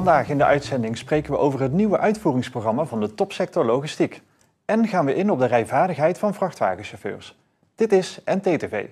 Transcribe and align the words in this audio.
Vandaag 0.00 0.28
in 0.28 0.38
de 0.38 0.44
uitzending 0.44 0.98
spreken 0.98 1.32
we 1.32 1.38
over 1.38 1.60
het 1.60 1.72
nieuwe 1.72 1.98
uitvoeringsprogramma 1.98 2.84
van 2.84 3.00
de 3.00 3.14
topsector 3.14 3.64
logistiek. 3.64 4.22
En 4.64 4.88
gaan 4.88 5.04
we 5.04 5.14
in 5.14 5.30
op 5.30 5.38
de 5.38 5.46
rijvaardigheid 5.46 6.18
van 6.18 6.34
vrachtwagenchauffeurs. 6.34 7.38
Dit 7.74 7.92
is 7.92 8.20
NTTV. 8.24 8.86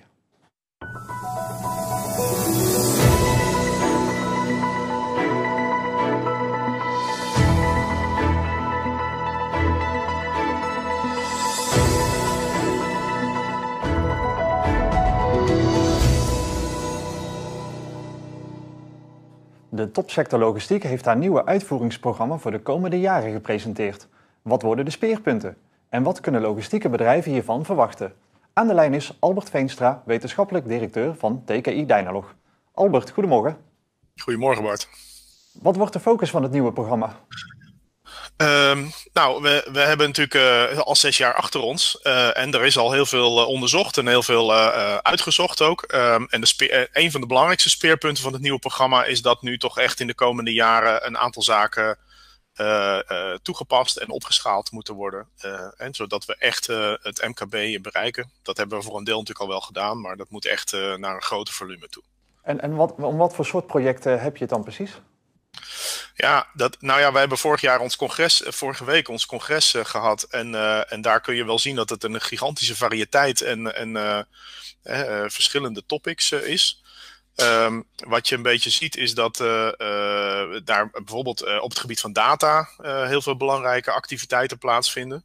De 19.89 19.95
topsector 19.95 20.39
logistiek 20.39 20.83
heeft 20.83 21.05
haar 21.05 21.17
nieuwe 21.17 21.45
uitvoeringsprogramma 21.45 22.37
voor 22.37 22.51
de 22.51 22.59
komende 22.59 22.99
jaren 22.99 23.31
gepresenteerd. 23.31 24.07
Wat 24.41 24.61
worden 24.61 24.85
de 24.85 24.91
speerpunten? 24.91 25.57
En 25.89 26.03
wat 26.03 26.19
kunnen 26.19 26.41
logistieke 26.41 26.89
bedrijven 26.89 27.31
hiervan 27.31 27.65
verwachten? 27.65 28.13
Aan 28.53 28.67
de 28.67 28.73
lijn 28.73 28.93
is 28.93 29.17
Albert 29.19 29.49
Veenstra, 29.49 30.01
wetenschappelijk 30.05 30.67
directeur 30.67 31.15
van 31.15 31.43
TKI 31.45 31.85
Dynalog. 31.85 32.35
Albert, 32.73 33.09
goedemorgen. 33.09 33.57
Goedemorgen 34.15 34.63
Bart. 34.63 34.89
Wat 35.61 35.75
wordt 35.75 35.93
de 35.93 35.99
focus 35.99 36.29
van 36.29 36.43
het 36.43 36.51
nieuwe 36.51 36.73
programma? 36.73 37.15
Um, 38.41 38.91
nou, 39.13 39.41
we, 39.41 39.67
we 39.71 39.79
hebben 39.79 40.07
natuurlijk 40.07 40.73
uh, 40.73 40.79
al 40.79 40.95
zes 40.95 41.17
jaar 41.17 41.33
achter 41.33 41.61
ons. 41.61 41.99
Uh, 42.03 42.37
en 42.37 42.53
er 42.53 42.65
is 42.65 42.77
al 42.77 42.91
heel 42.91 43.05
veel 43.05 43.41
uh, 43.41 43.47
onderzocht 43.47 43.97
en 43.97 44.07
heel 44.07 44.23
veel 44.23 44.53
uitgezocht 45.01 45.61
ook. 45.61 45.93
Um, 45.93 46.27
en 46.29 46.41
de 46.41 46.89
een 46.93 47.11
van 47.11 47.21
de 47.21 47.27
belangrijkste 47.27 47.69
speerpunten 47.69 48.23
van 48.23 48.33
het 48.33 48.41
nieuwe 48.41 48.59
programma 48.59 49.05
is 49.05 49.21
dat 49.21 49.41
nu 49.41 49.57
toch 49.57 49.79
echt 49.79 49.99
in 49.99 50.07
de 50.07 50.13
komende 50.13 50.53
jaren 50.53 51.05
een 51.05 51.17
aantal 51.17 51.41
zaken 51.41 51.97
toegepast 53.41 53.97
en 53.97 54.09
opgeschaald 54.09 54.71
moeten 54.71 54.93
worden. 54.93 55.27
en 55.77 55.93
zodat 55.93 56.25
we 56.25 56.35
echt 56.35 56.67
het 57.01 57.27
MKB 57.27 57.81
bereiken. 57.81 58.31
Dat 58.43 58.57
hebben 58.57 58.77
we 58.77 58.83
voor 58.83 58.97
een 58.97 59.03
deel 59.03 59.17
natuurlijk 59.17 59.45
al 59.45 59.51
wel 59.51 59.61
gedaan, 59.61 60.01
maar 60.01 60.17
dat 60.17 60.29
moet 60.29 60.45
echt 60.45 60.71
naar 60.71 61.15
een 61.15 61.21
groter 61.21 61.53
volume 61.53 61.87
toe. 61.89 62.03
En, 62.43 62.61
en 62.61 62.75
wat, 62.75 62.93
om 62.97 63.17
wat 63.17 63.35
voor 63.35 63.45
soort 63.45 63.67
projecten 63.67 64.21
heb 64.21 64.33
je 64.33 64.43
het 64.43 64.53
dan 64.53 64.63
precies? 64.63 65.01
Ja, 66.19 66.47
dat, 66.53 66.77
nou 66.79 66.99
ja, 66.99 67.11
wij 67.11 67.19
hebben 67.19 67.37
vorig 67.37 67.61
jaar 67.61 67.79
ons 67.79 67.95
congres, 67.95 68.43
eh, 68.43 68.51
vorige 68.51 68.85
week 68.85 69.07
ons 69.07 69.25
congres 69.25 69.73
uh, 69.73 69.85
gehad. 69.85 70.23
En, 70.23 70.53
uh, 70.53 70.91
en 70.91 71.01
daar 71.01 71.21
kun 71.21 71.35
je 71.35 71.45
wel 71.45 71.59
zien 71.59 71.75
dat 71.75 71.89
het 71.89 72.03
een 72.03 72.21
gigantische 72.21 72.75
variëteit 72.75 73.41
en, 73.41 73.75
en 73.75 74.27
verschillende 75.31 75.85
topics 75.85 76.31
is. 76.31 76.83
Um, 77.35 77.87
wat 77.95 78.27
je 78.27 78.35
een 78.35 78.41
beetje 78.41 78.69
ziet 78.69 78.97
is 78.97 79.13
dat 79.13 79.37
daar 80.63 80.89
bijvoorbeeld 80.91 81.59
op 81.59 81.69
het 81.69 81.79
gebied 81.79 81.99
van 81.99 82.13
data 82.13 82.69
heel 82.81 83.21
veel 83.21 83.37
belangrijke 83.37 83.91
activiteiten 83.91 84.57
plaatsvinden. 84.57 85.23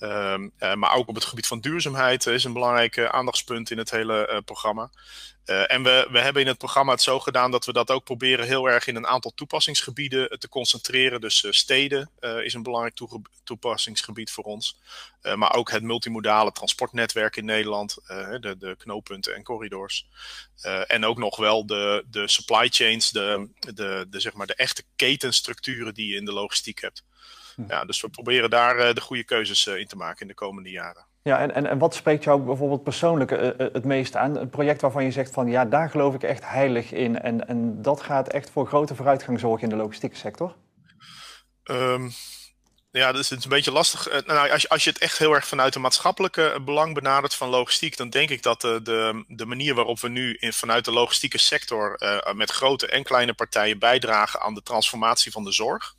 Um, 0.00 0.52
maar 0.58 0.94
ook 0.94 1.08
op 1.08 1.14
het 1.14 1.24
gebied 1.24 1.46
van 1.46 1.60
duurzaamheid 1.60 2.26
is 2.26 2.44
een 2.44 2.52
belangrijk 2.52 2.98
aandachtspunt 2.98 3.70
in 3.70 3.78
het 3.78 3.90
hele 3.90 4.42
programma. 4.44 4.90
Uh, 5.46 5.72
en 5.72 5.82
we, 5.82 6.08
we 6.10 6.20
hebben 6.20 6.42
in 6.42 6.48
het 6.48 6.58
programma 6.58 6.92
het 6.92 7.02
zo 7.02 7.20
gedaan 7.20 7.50
dat 7.50 7.64
we 7.64 7.72
dat 7.72 7.90
ook 7.90 8.04
proberen 8.04 8.46
heel 8.46 8.66
erg 8.68 8.86
in 8.86 8.96
een 8.96 9.06
aantal 9.06 9.32
toepassingsgebieden 9.34 10.38
te 10.38 10.48
concentreren. 10.48 11.20
Dus 11.20 11.46
steden 11.50 12.10
is 12.20 12.54
een 12.54 12.62
belangrijk 12.62 12.98
toepassingsgebied 13.44 14.30
voor 14.30 14.44
ons. 14.44 14.78
maar 15.34 15.54
ook 15.54 15.70
het 15.70 15.82
multimodale 15.82 16.52
transportnetwerk 16.52 17.36
in 17.36 17.44
Nederland, 17.44 17.96
de, 18.40 18.56
de 18.58 18.74
knooppunten 18.78 19.34
en 19.34 19.42
corridors. 19.42 20.06
en 20.86 21.04
ook 21.04 21.18
nog 21.18 21.36
wel 21.36 21.66
de, 21.66 22.04
de 22.10 22.28
supply 22.28 22.68
chains, 22.68 23.10
de, 23.10 23.48
de, 23.58 24.06
de, 24.10 24.20
zeg 24.20 24.32
maar 24.32 24.46
de 24.46 24.54
echte 24.54 24.82
ketenstructuren 24.96 25.94
die 25.94 26.08
je 26.08 26.16
in 26.16 26.24
de 26.24 26.32
logistiek 26.32 26.80
hebt. 26.80 27.04
Hm. 27.56 27.62
Ja, 27.68 27.84
dus 27.84 28.00
we 28.00 28.08
proberen 28.08 28.50
daar 28.50 28.94
de 28.94 29.00
goede 29.00 29.24
keuzes 29.24 29.66
in 29.66 29.86
te 29.86 29.96
maken 29.96 30.20
in 30.20 30.28
de 30.28 30.34
komende 30.34 30.70
jaren. 30.70 31.06
Ja, 31.22 31.38
en, 31.38 31.54
en, 31.54 31.66
en 31.66 31.78
wat 31.78 31.94
spreekt 31.94 32.24
jou 32.24 32.40
bijvoorbeeld 32.40 32.82
persoonlijk 32.82 33.30
uh, 33.30 33.50
het 33.56 33.84
meest 33.84 34.16
aan? 34.16 34.36
Een 34.36 34.50
project 34.50 34.80
waarvan 34.80 35.04
je 35.04 35.10
zegt 35.10 35.32
van 35.32 35.48
ja, 35.48 35.64
daar 35.64 35.90
geloof 35.90 36.14
ik 36.14 36.22
echt 36.22 36.44
heilig 36.44 36.92
in. 36.92 37.20
En, 37.20 37.48
en 37.48 37.82
dat 37.82 38.02
gaat 38.02 38.28
echt 38.28 38.50
voor 38.50 38.66
grote 38.66 38.94
vooruitgang 38.94 39.40
zorgen 39.40 39.62
in 39.62 39.68
de 39.68 39.82
logistieke 39.82 40.16
sector? 40.16 40.54
Um, 41.64 42.12
ja, 42.90 43.12
dat 43.12 43.20
is 43.20 43.30
een 43.30 43.40
beetje 43.48 43.72
lastig. 43.72 44.24
Nou, 44.26 44.50
als, 44.50 44.62
je, 44.62 44.68
als 44.68 44.84
je 44.84 44.90
het 44.90 44.98
echt 44.98 45.18
heel 45.18 45.34
erg 45.34 45.46
vanuit 45.46 45.72
de 45.72 45.78
maatschappelijke 45.78 46.58
belang 46.64 46.94
benadert 46.94 47.34
van 47.34 47.48
logistiek, 47.48 47.96
dan 47.96 48.10
denk 48.10 48.30
ik 48.30 48.42
dat 48.42 48.60
de, 48.60 48.80
de, 48.82 49.24
de 49.28 49.46
manier 49.46 49.74
waarop 49.74 50.00
we 50.00 50.08
nu 50.08 50.36
in, 50.40 50.52
vanuit 50.52 50.84
de 50.84 50.92
logistieke 50.92 51.38
sector 51.38 52.02
uh, 52.02 52.32
met 52.32 52.50
grote 52.50 52.86
en 52.86 53.02
kleine 53.02 53.34
partijen 53.34 53.78
bijdragen 53.78 54.40
aan 54.40 54.54
de 54.54 54.62
transformatie 54.62 55.32
van 55.32 55.44
de 55.44 55.52
zorg. 55.52 55.94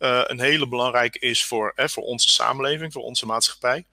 Uh, 0.00 0.20
een 0.24 0.40
hele 0.40 0.68
belangrijke 0.68 1.18
is 1.18 1.44
voor, 1.44 1.72
eh, 1.76 1.88
voor 1.88 2.02
onze 2.02 2.28
samenleving, 2.28 2.92
voor 2.92 3.02
onze 3.02 3.26
maatschappij. 3.26 3.86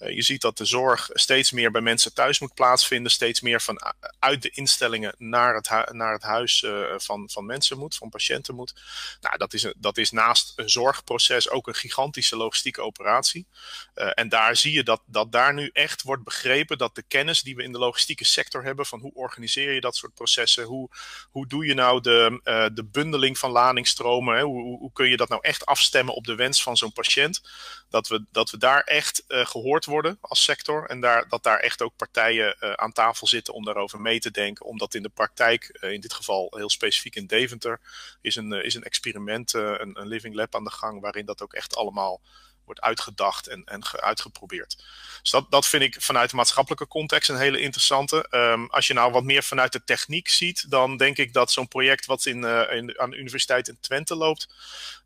Uh, 0.00 0.14
je 0.14 0.22
ziet 0.22 0.40
dat 0.40 0.56
de 0.56 0.64
zorg 0.64 1.08
steeds 1.12 1.50
meer 1.50 1.70
bij 1.70 1.80
mensen 1.80 2.14
thuis 2.14 2.38
moet 2.38 2.54
plaatsvinden, 2.54 3.12
steeds 3.12 3.40
meer 3.40 3.60
van 3.60 3.80
uit 4.18 4.42
de 4.42 4.50
instellingen 4.50 5.14
naar 5.18 5.54
het, 5.54 5.92
naar 5.92 6.12
het 6.12 6.22
huis 6.22 6.62
uh, 6.62 6.94
van, 6.96 7.28
van 7.32 7.46
mensen 7.46 7.78
moet, 7.78 7.96
van 7.96 8.08
patiënten 8.08 8.54
moet. 8.54 8.74
Nou, 9.20 9.36
dat 9.36 9.52
is, 9.52 9.62
een, 9.62 9.74
dat 9.76 9.96
is 9.96 10.10
naast 10.10 10.52
een 10.56 10.70
zorgproces 10.70 11.50
ook 11.50 11.66
een 11.66 11.74
gigantische 11.74 12.36
logistieke 12.36 12.82
operatie. 12.82 13.46
En 13.94 14.28
daar 14.28 14.56
zie 14.56 14.72
je 14.72 14.82
dat, 14.82 15.02
dat 15.06 15.32
daar 15.32 15.54
nu 15.54 15.70
echt 15.72 16.02
wordt 16.02 16.24
begrepen 16.24 16.78
dat 16.78 16.94
de 16.94 17.02
kennis 17.02 17.42
die 17.42 17.56
we 17.56 17.62
in 17.62 17.72
de 17.72 17.78
logistieke 17.78 18.24
sector 18.24 18.62
hebben, 18.62 18.86
van 18.86 19.00
hoe 19.00 19.14
organiseer 19.14 19.72
je 19.72 19.80
dat 19.80 19.96
soort 19.96 20.14
processen, 20.14 20.64
hoe, 20.64 20.88
hoe 21.30 21.46
doe 21.46 21.66
je 21.66 21.74
nou 21.74 22.00
de, 22.00 22.40
de 22.74 22.84
bundeling 22.84 23.38
van 23.38 23.50
ladingsstromen, 23.50 24.36
hè? 24.36 24.42
Hoe, 24.42 24.78
hoe 24.78 24.92
kun 24.92 25.08
je 25.08 25.16
dat 25.16 25.28
nou 25.28 25.40
echt 25.42 25.66
afstemmen 25.66 26.14
op 26.14 26.24
de 26.24 26.34
wens 26.34 26.62
van 26.62 26.76
zo'n 26.76 26.92
patiënt, 26.92 27.40
dat 27.88 28.08
we, 28.08 28.24
dat 28.30 28.50
we 28.50 28.58
daar 28.58 28.80
echt 28.80 29.24
gehoord 29.26 29.84
worden 29.84 29.89
als 30.20 30.44
sector. 30.44 30.88
En 30.88 31.00
daar, 31.00 31.28
dat 31.28 31.42
daar 31.42 31.58
echt 31.58 31.82
ook 31.82 31.96
partijen 31.96 32.56
uh, 32.60 32.72
aan 32.72 32.92
tafel 32.92 33.26
zitten 33.26 33.54
om 33.54 33.64
daarover 33.64 34.00
mee 34.00 34.20
te 34.20 34.30
denken. 34.30 34.66
Omdat 34.66 34.94
in 34.94 35.02
de 35.02 35.08
praktijk, 35.08 35.78
uh, 35.80 35.92
in 35.92 36.00
dit 36.00 36.12
geval 36.12 36.52
heel 36.56 36.70
specifiek 36.70 37.16
in 37.16 37.26
Deventer, 37.26 37.80
is 38.20 38.36
een, 38.36 38.52
uh, 38.52 38.64
is 38.64 38.74
een 38.74 38.84
experiment, 38.84 39.52
een, 39.52 40.00
een 40.00 40.08
living 40.08 40.34
lab 40.34 40.54
aan 40.54 40.64
de 40.64 40.70
gang, 40.70 41.00
waarin 41.00 41.26
dat 41.26 41.42
ook 41.42 41.52
echt 41.52 41.76
allemaal 41.76 42.20
wordt 42.64 42.80
uitgedacht 42.80 43.46
en, 43.46 43.64
en 43.64 43.86
uitgeprobeerd. 43.90 44.84
Dus 45.22 45.30
dat, 45.30 45.50
dat 45.50 45.66
vind 45.66 45.82
ik 45.82 45.96
vanuit 45.98 46.30
de 46.30 46.36
maatschappelijke 46.36 46.86
context 46.86 47.28
een 47.28 47.36
hele 47.36 47.60
interessante. 47.60 48.26
Um, 48.30 48.70
als 48.70 48.86
je 48.86 48.94
nou 48.94 49.12
wat 49.12 49.24
meer 49.24 49.42
vanuit 49.42 49.72
de 49.72 49.84
techniek 49.84 50.28
ziet, 50.28 50.70
dan 50.70 50.96
denk 50.96 51.16
ik 51.16 51.32
dat 51.32 51.52
zo'n 51.52 51.68
project 51.68 52.06
wat 52.06 52.26
in, 52.26 52.44
in, 52.70 53.00
aan 53.00 53.10
de 53.10 53.16
Universiteit 53.16 53.68
in 53.68 53.80
Twente 53.80 54.14
loopt, 54.14 54.48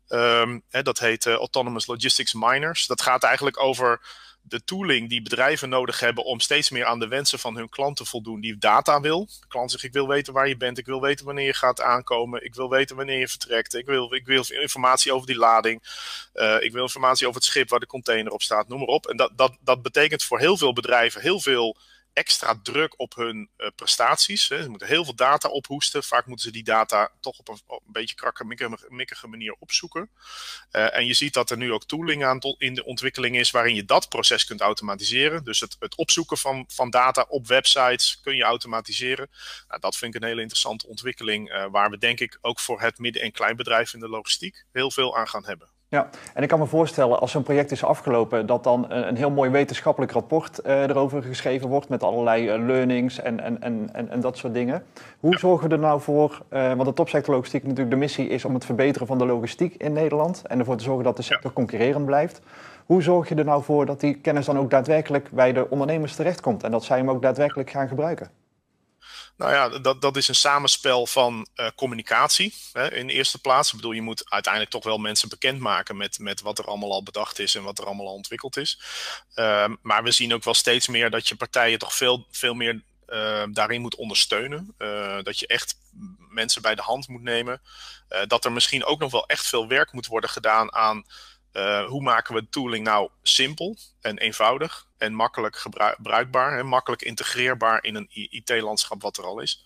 um, 0.09 0.63
hè, 0.69 0.81
dat 0.81 0.99
heet 0.99 1.25
Autonomous 1.25 1.87
Logistics 1.87 2.33
Miners. 2.33 2.87
Dat 2.87 3.01
gaat 3.01 3.23
eigenlijk 3.23 3.63
over 3.63 4.01
de 4.47 4.63
tooling 4.63 5.09
die 5.09 5.21
bedrijven 5.21 5.69
nodig 5.69 5.99
hebben 5.99 6.23
om 6.23 6.39
steeds 6.39 6.69
meer 6.69 6.85
aan 6.85 6.99
de 6.99 7.07
wensen 7.07 7.39
van 7.39 7.55
hun 7.55 7.69
klanten 7.69 8.03
te 8.05 8.09
voldoen, 8.09 8.39
die 8.39 8.57
data 8.57 9.01
wil. 9.01 9.25
De 9.25 9.47
klant 9.47 9.71
zegt: 9.71 9.83
Ik 9.83 9.93
wil 9.93 10.07
weten 10.07 10.33
waar 10.33 10.47
je 10.47 10.57
bent, 10.57 10.77
ik 10.77 10.85
wil 10.85 11.01
weten 11.01 11.25
wanneer 11.25 11.45
je 11.45 11.53
gaat 11.53 11.81
aankomen, 11.81 12.45
ik 12.45 12.55
wil 12.55 12.69
weten 12.69 12.95
wanneer 12.95 13.19
je 13.19 13.27
vertrekt, 13.27 13.73
ik 13.73 13.85
wil, 13.85 14.13
ik 14.13 14.25
wil 14.25 14.43
informatie 14.47 15.13
over 15.13 15.27
die 15.27 15.37
lading, 15.37 15.83
uh, 16.33 16.55
ik 16.59 16.71
wil 16.71 16.81
informatie 16.81 17.27
over 17.27 17.39
het 17.41 17.49
schip 17.49 17.69
waar 17.69 17.79
de 17.79 17.85
container 17.85 18.31
op 18.31 18.41
staat, 18.41 18.67
noem 18.67 18.79
maar 18.79 18.87
op. 18.87 19.07
En 19.07 19.17
dat, 19.17 19.31
dat, 19.35 19.57
dat 19.59 19.81
betekent 19.81 20.23
voor 20.23 20.39
heel 20.39 20.57
veel 20.57 20.73
bedrijven 20.73 21.21
heel 21.21 21.39
veel 21.39 21.77
extra 22.15 22.59
druk 22.63 22.99
op 22.99 23.15
hun 23.15 23.49
uh, 23.57 23.67
prestaties. 23.75 24.49
Hè. 24.49 24.61
Ze 24.61 24.69
moeten 24.69 24.87
heel 24.87 25.03
veel 25.03 25.15
data 25.15 25.49
ophoesten. 25.49 26.03
Vaak 26.03 26.25
moeten 26.25 26.45
ze 26.45 26.51
die 26.51 26.63
data 26.63 27.11
toch 27.19 27.39
op 27.39 27.47
een, 27.49 27.61
beetje 27.85 28.15
krakkemikkige 28.15 29.27
manier 29.27 29.55
opzoeken. 29.59 30.09
Uh, 30.71 30.95
en 30.95 31.05
je 31.05 31.13
ziet 31.13 31.33
dat 31.33 31.49
er 31.49 31.57
nu 31.57 31.71
ook 31.71 31.85
tooling 31.85 32.25
aan 32.25 32.39
in 32.57 32.73
de 32.73 32.85
ontwikkeling 32.85 33.37
is 33.37 33.51
waarin 33.51 33.75
je 33.75 33.85
dat 33.85 34.09
proces 34.09 34.45
kunt 34.45 34.61
automatiseren. 34.61 35.43
Dus 35.43 35.59
het, 35.59 35.75
het 35.79 35.95
opzoeken 35.95 36.37
van, 36.37 36.65
van 36.67 36.89
data 36.89 37.25
op 37.29 37.47
websites 37.47 38.19
kun 38.21 38.35
je 38.35 38.43
automatiseren. 38.43 39.29
Nou, 39.67 39.81
dat 39.81 39.97
vind 39.97 40.15
ik 40.15 40.21
een 40.21 40.27
hele 40.27 40.41
interessante 40.41 40.87
ontwikkeling 40.87 41.51
uh, 41.51 41.65
waar 41.71 41.89
we 41.89 41.97
denk 41.97 42.19
ik 42.19 42.37
ook 42.41 42.59
voor 42.59 42.81
het 42.81 42.97
midden- 42.97 43.21
en 43.21 43.31
kleinbedrijf 43.31 43.93
in 43.93 43.99
de 43.99 44.09
logistiek 44.09 44.65
heel 44.71 44.91
veel 44.91 45.17
aan 45.17 45.27
gaan 45.27 45.45
hebben. 45.45 45.74
Ja, 45.87 46.09
en 46.33 46.43
ik 46.43 46.49
kan 46.49 46.59
me 46.59 46.65
voorstellen 46.65 47.19
als 47.19 47.31
zo'n 47.31 47.43
project 47.43 47.71
is 47.71 47.83
afgelopen, 47.83 48.45
dat 48.45 48.63
dan 48.63 48.91
een 48.91 49.15
heel 49.15 49.29
mooi 49.29 49.49
wetenschappelijk 49.49 50.11
rapport 50.11 50.59
uh, 50.65 50.81
erover 50.81 51.23
geschreven 51.23 51.69
wordt 51.69 51.89
met 51.89 52.03
allerlei 52.03 52.55
uh, 52.55 52.65
learnings 52.65 53.19
en, 53.19 53.39
en, 53.39 53.61
en, 53.61 53.89
en, 53.93 54.09
en 54.09 54.19
dat 54.19 54.37
soort 54.37 54.53
dingen. 54.53 54.83
Hoe 55.19 55.37
zorgen 55.37 55.69
we 55.69 55.75
er 55.75 55.81
nou 55.81 56.01
voor, 56.01 56.41
uh, 56.49 56.67
want 56.67 56.85
de 56.85 56.93
topsector 56.93 57.33
logistiek 57.33 57.63
natuurlijk 57.63 57.89
de 57.89 57.95
missie 57.95 58.27
is 58.27 58.45
om 58.45 58.53
het 58.53 58.65
verbeteren 58.65 59.07
van 59.07 59.17
de 59.17 59.25
logistiek 59.25 59.75
in 59.75 59.93
Nederland 59.93 60.41
en 60.47 60.59
ervoor 60.59 60.77
te 60.77 60.83
zorgen 60.83 61.03
dat 61.03 61.17
de 61.17 61.23
sector 61.23 61.53
concurrerend 61.53 62.05
blijft. 62.05 62.41
Hoe 62.85 63.01
zorg 63.01 63.29
je 63.29 63.35
er 63.35 63.45
nou 63.45 63.63
voor 63.63 63.85
dat 63.85 63.99
die 63.99 64.15
kennis 64.15 64.45
dan 64.45 64.57
ook 64.57 64.69
daadwerkelijk 64.69 65.29
bij 65.31 65.53
de 65.53 65.69
ondernemers 65.69 66.15
terechtkomt 66.15 66.63
en 66.63 66.71
dat 66.71 66.83
zij 66.83 66.97
hem 66.97 67.09
ook 67.09 67.21
daadwerkelijk 67.21 67.69
gaan 67.69 67.87
gebruiken? 67.87 68.44
Nou 69.37 69.51
ja, 69.51 69.79
dat, 69.79 70.01
dat 70.01 70.17
is 70.17 70.27
een 70.27 70.35
samenspel 70.35 71.05
van 71.07 71.47
uh, 71.55 71.67
communicatie 71.75 72.53
hè, 72.71 72.93
in 72.93 73.07
de 73.07 73.13
eerste 73.13 73.41
plaats. 73.41 73.69
Ik 73.69 73.75
bedoel, 73.75 73.91
je 73.91 74.01
moet 74.01 74.29
uiteindelijk 74.29 74.73
toch 74.73 74.83
wel 74.83 74.97
mensen 74.97 75.29
bekendmaken 75.29 75.97
met, 75.97 76.19
met 76.19 76.41
wat 76.41 76.59
er 76.59 76.65
allemaal 76.65 76.91
al 76.91 77.03
bedacht 77.03 77.39
is 77.39 77.55
en 77.55 77.63
wat 77.63 77.79
er 77.79 77.85
allemaal 77.85 78.07
al 78.07 78.13
ontwikkeld 78.13 78.57
is. 78.57 78.79
Uh, 79.35 79.67
maar 79.81 80.03
we 80.03 80.11
zien 80.11 80.33
ook 80.33 80.43
wel 80.43 80.53
steeds 80.53 80.87
meer 80.87 81.09
dat 81.09 81.27
je 81.27 81.35
partijen 81.35 81.79
toch 81.79 81.95
veel, 81.95 82.27
veel 82.31 82.53
meer 82.53 82.81
daarin 83.51 83.81
moet 83.81 83.95
ondersteunen. 83.95 84.75
dat 85.23 85.39
je 85.39 85.47
echt 85.47 85.75
mensen 86.29 86.61
bij 86.61 86.75
de 86.75 86.81
hand 86.81 87.07
moet 87.07 87.21
nemen. 87.21 87.61
dat 88.27 88.45
er 88.45 88.51
misschien 88.51 88.85
ook 88.85 88.99
nog 88.99 89.11
wel 89.11 89.27
echt 89.27 89.47
veel 89.47 89.67
werk 89.67 89.91
moet 89.91 90.07
worden 90.07 90.29
gedaan 90.29 90.73
aan 90.73 91.05
hoe 91.87 92.01
maken 92.01 92.35
we 92.35 92.49
tooling 92.49 92.85
nou 92.85 93.09
simpel 93.23 93.77
en 94.01 94.17
eenvoudig 94.17 94.87
en 94.97 95.13
makkelijk 95.13 95.55
gebruikbaar 95.57 96.57
en 96.57 96.65
makkelijk 96.65 97.01
integreerbaar 97.01 97.83
in 97.83 97.95
een 97.95 98.07
IT-landschap 98.11 99.01
wat 99.01 99.17
er 99.17 99.23
al 99.23 99.39
is. 99.39 99.65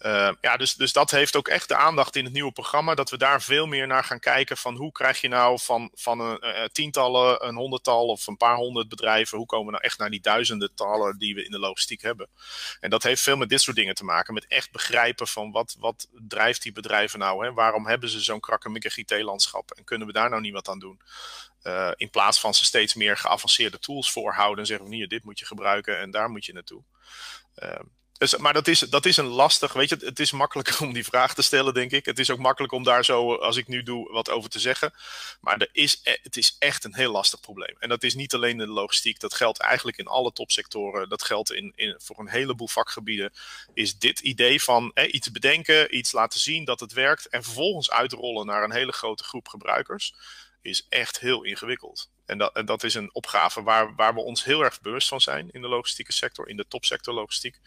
Uh, 0.00 0.30
ja, 0.40 0.56
dus, 0.56 0.74
dus 0.74 0.92
dat 0.92 1.10
heeft 1.10 1.36
ook 1.36 1.48
echt 1.48 1.68
de 1.68 1.76
aandacht 1.76 2.16
in 2.16 2.24
het 2.24 2.32
nieuwe 2.32 2.52
programma. 2.52 2.94
Dat 2.94 3.10
we 3.10 3.16
daar 3.16 3.42
veel 3.42 3.66
meer 3.66 3.86
naar 3.86 4.04
gaan 4.04 4.18
kijken 4.18 4.56
van 4.56 4.76
hoe 4.76 4.92
krijg 4.92 5.20
je 5.20 5.28
nou 5.28 5.58
van, 5.60 5.90
van 5.94 6.20
een 6.20 6.38
uh, 6.42 6.64
tientallen, 6.64 7.46
een 7.46 7.54
honderdtal 7.54 8.06
of 8.06 8.26
een 8.26 8.36
paar 8.36 8.56
honderd 8.56 8.88
bedrijven. 8.88 9.38
Hoe 9.38 9.46
komen 9.46 9.66
we 9.66 9.72
nou 9.72 9.84
echt 9.84 9.98
naar 9.98 10.10
die 10.10 10.20
duizenden 10.20 10.74
tallen 10.74 11.18
die 11.18 11.34
we 11.34 11.44
in 11.44 11.50
de 11.50 11.58
logistiek 11.58 12.02
hebben. 12.02 12.28
En 12.80 12.90
dat 12.90 13.02
heeft 13.02 13.22
veel 13.22 13.36
met 13.36 13.48
dit 13.48 13.60
soort 13.60 13.76
dingen 13.76 13.94
te 13.94 14.04
maken. 14.04 14.34
Met 14.34 14.46
echt 14.46 14.70
begrijpen 14.70 15.26
van 15.26 15.50
wat, 15.50 15.76
wat 15.78 16.08
drijft 16.28 16.62
die 16.62 16.72
bedrijven 16.72 17.18
nou. 17.18 17.44
Hè? 17.44 17.52
Waarom 17.52 17.86
hebben 17.86 18.08
ze 18.08 18.20
zo'n 18.20 18.40
krakkemikkig 18.40 18.96
IT-landschap? 18.96 19.70
En 19.70 19.84
kunnen 19.84 20.06
we 20.06 20.12
daar 20.12 20.30
nou 20.30 20.42
niet 20.42 20.52
wat 20.52 20.68
aan 20.68 20.78
doen? 20.78 21.00
Uh, 21.62 21.90
in 21.96 22.10
plaats 22.10 22.40
van 22.40 22.54
ze 22.54 22.64
steeds 22.64 22.94
meer 22.94 23.16
geavanceerde 23.16 23.78
tools 23.78 24.10
voorhouden 24.10 24.58
en 24.58 24.66
zeggen 24.66 24.86
van 24.86 24.94
hier, 24.94 25.08
dit 25.08 25.24
moet 25.24 25.38
je 25.38 25.46
gebruiken 25.46 25.98
en 25.98 26.10
daar 26.10 26.30
moet 26.30 26.44
je 26.44 26.52
naartoe. 26.52 26.82
Uh, 27.62 27.78
dus, 28.18 28.36
maar 28.36 28.52
dat 28.52 28.68
is, 28.68 28.78
dat 28.78 29.06
is 29.06 29.16
een 29.16 29.26
lastig, 29.26 29.72
weet 29.72 29.88
je, 29.88 29.96
het 30.00 30.20
is 30.20 30.32
makkelijk 30.32 30.80
om 30.80 30.92
die 30.92 31.04
vraag 31.04 31.34
te 31.34 31.42
stellen, 31.42 31.74
denk 31.74 31.90
ik. 31.90 32.04
Het 32.04 32.18
is 32.18 32.30
ook 32.30 32.38
makkelijk 32.38 32.72
om 32.72 32.82
daar 32.82 33.04
zo, 33.04 33.34
als 33.34 33.56
ik 33.56 33.68
nu 33.68 33.82
doe, 33.82 34.12
wat 34.12 34.30
over 34.30 34.50
te 34.50 34.58
zeggen. 34.58 34.92
Maar 35.40 35.56
er 35.56 35.68
is, 35.72 36.00
e, 36.02 36.16
het 36.22 36.36
is 36.36 36.56
echt 36.58 36.84
een 36.84 36.94
heel 36.94 37.12
lastig 37.12 37.40
probleem. 37.40 37.76
En 37.78 37.88
dat 37.88 38.02
is 38.02 38.14
niet 38.14 38.34
alleen 38.34 38.56
de 38.56 38.66
logistiek, 38.66 39.20
dat 39.20 39.34
geldt 39.34 39.58
eigenlijk 39.58 39.98
in 39.98 40.06
alle 40.06 40.32
topsectoren. 40.32 41.08
Dat 41.08 41.22
geldt 41.22 41.52
in, 41.52 41.72
in, 41.76 41.94
voor 41.98 42.18
een 42.18 42.28
heleboel 42.28 42.68
vakgebieden. 42.68 43.32
Is 43.74 43.98
dit 43.98 44.20
idee 44.20 44.62
van 44.62 44.92
iets 45.10 45.30
bedenken, 45.30 45.96
iets 45.96 46.12
laten 46.12 46.40
zien 46.40 46.64
dat 46.64 46.80
het 46.80 46.92
werkt 46.92 47.28
en 47.28 47.42
vervolgens 47.42 47.90
uitrollen 47.90 48.46
naar 48.46 48.64
een 48.64 48.72
hele 48.72 48.92
grote 48.92 49.24
groep 49.24 49.48
gebruikers 49.48 50.14
is 50.62 50.86
echt 50.88 51.18
heel 51.18 51.42
ingewikkeld. 51.42 52.10
En 52.26 52.38
dat, 52.38 52.54
en 52.54 52.66
dat 52.66 52.82
is 52.82 52.94
een 52.94 53.10
opgave 53.12 53.62
waar, 53.62 53.94
waar 53.94 54.14
we 54.14 54.20
ons 54.20 54.44
heel 54.44 54.64
erg 54.64 54.80
bewust 54.80 55.08
van 55.08 55.20
zijn 55.20 55.50
in 55.50 55.60
de 55.60 55.68
logistieke 55.68 56.12
sector, 56.12 56.48
in 56.48 56.56
de 56.56 56.68
topsector 56.68 57.14
logistiek. 57.14 57.60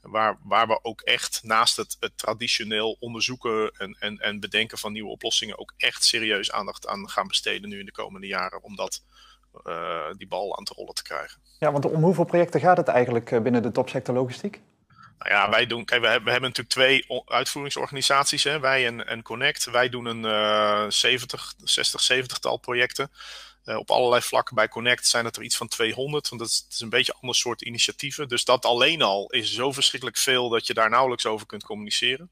Waar, 0.00 0.38
waar 0.42 0.66
we 0.66 0.78
ook 0.82 1.00
echt 1.00 1.40
naast 1.42 1.76
het, 1.76 1.96
het 2.00 2.18
traditioneel 2.18 2.96
onderzoeken 3.00 3.70
en, 3.78 3.96
en, 3.98 4.18
en 4.18 4.40
bedenken 4.40 4.78
van 4.78 4.92
nieuwe 4.92 5.10
oplossingen 5.10 5.58
ook 5.58 5.72
echt 5.76 6.04
serieus 6.04 6.52
aandacht 6.52 6.86
aan 6.86 7.08
gaan 7.08 7.28
besteden 7.28 7.68
nu 7.68 7.78
in 7.78 7.86
de 7.86 7.92
komende 7.92 8.26
jaren. 8.26 8.62
Om 8.62 8.76
dat, 8.76 9.02
uh, 9.64 10.10
die 10.16 10.28
bal 10.28 10.58
aan 10.58 10.64
te 10.64 10.74
rollen 10.74 10.94
te 10.94 11.02
krijgen. 11.02 11.40
Ja, 11.58 11.72
want 11.72 11.84
om 11.84 12.02
hoeveel 12.02 12.24
projecten 12.24 12.60
gaat 12.60 12.76
het 12.76 12.88
eigenlijk 12.88 13.30
eh, 13.30 13.40
binnen 13.40 13.62
de 13.62 13.72
topsector 13.72 14.14
logistiek? 14.14 14.60
Nou 15.18 15.30
ja, 15.30 15.50
wij 15.50 15.66
doen, 15.66 15.84
kijk, 15.84 16.00
we 16.00 16.06
hebben, 16.06 16.24
we 16.24 16.30
hebben 16.30 16.48
natuurlijk 16.54 16.74
twee 16.74 17.22
uitvoeringsorganisaties, 17.26 18.44
hè, 18.44 18.60
wij 18.60 18.86
en, 18.86 19.06
en 19.06 19.22
Connect. 19.22 19.64
Wij 19.70 19.88
doen 19.88 20.04
een 20.04 20.24
uh, 20.24 20.90
70, 20.90 21.54
60, 21.64 22.00
70 22.00 22.38
tal 22.38 22.56
projecten. 22.56 23.10
Uh, 23.66 23.76
op 23.76 23.90
allerlei 23.90 24.22
vlakken 24.22 24.54
bij 24.54 24.68
Connect 24.68 25.06
zijn 25.06 25.24
het 25.24 25.36
er 25.36 25.42
iets 25.42 25.56
van 25.56 25.68
200, 25.68 26.28
want 26.28 26.40
dat 26.40 26.50
is, 26.50 26.66
is, 26.70 26.80
een 26.80 26.88
beetje 26.88 27.12
een 27.12 27.20
ander 27.20 27.36
soort 27.36 27.62
initiatieven. 27.62 28.28
Dus 28.28 28.44
dat 28.44 28.64
alleen 28.64 29.02
al 29.02 29.30
is 29.30 29.54
zo 29.54 29.72
verschrikkelijk 29.72 30.18
veel 30.18 30.48
dat 30.48 30.66
je 30.66 30.74
daar 30.74 30.90
nauwelijks 30.90 31.26
over 31.26 31.46
kunt 31.46 31.64
communiceren. 31.64 32.30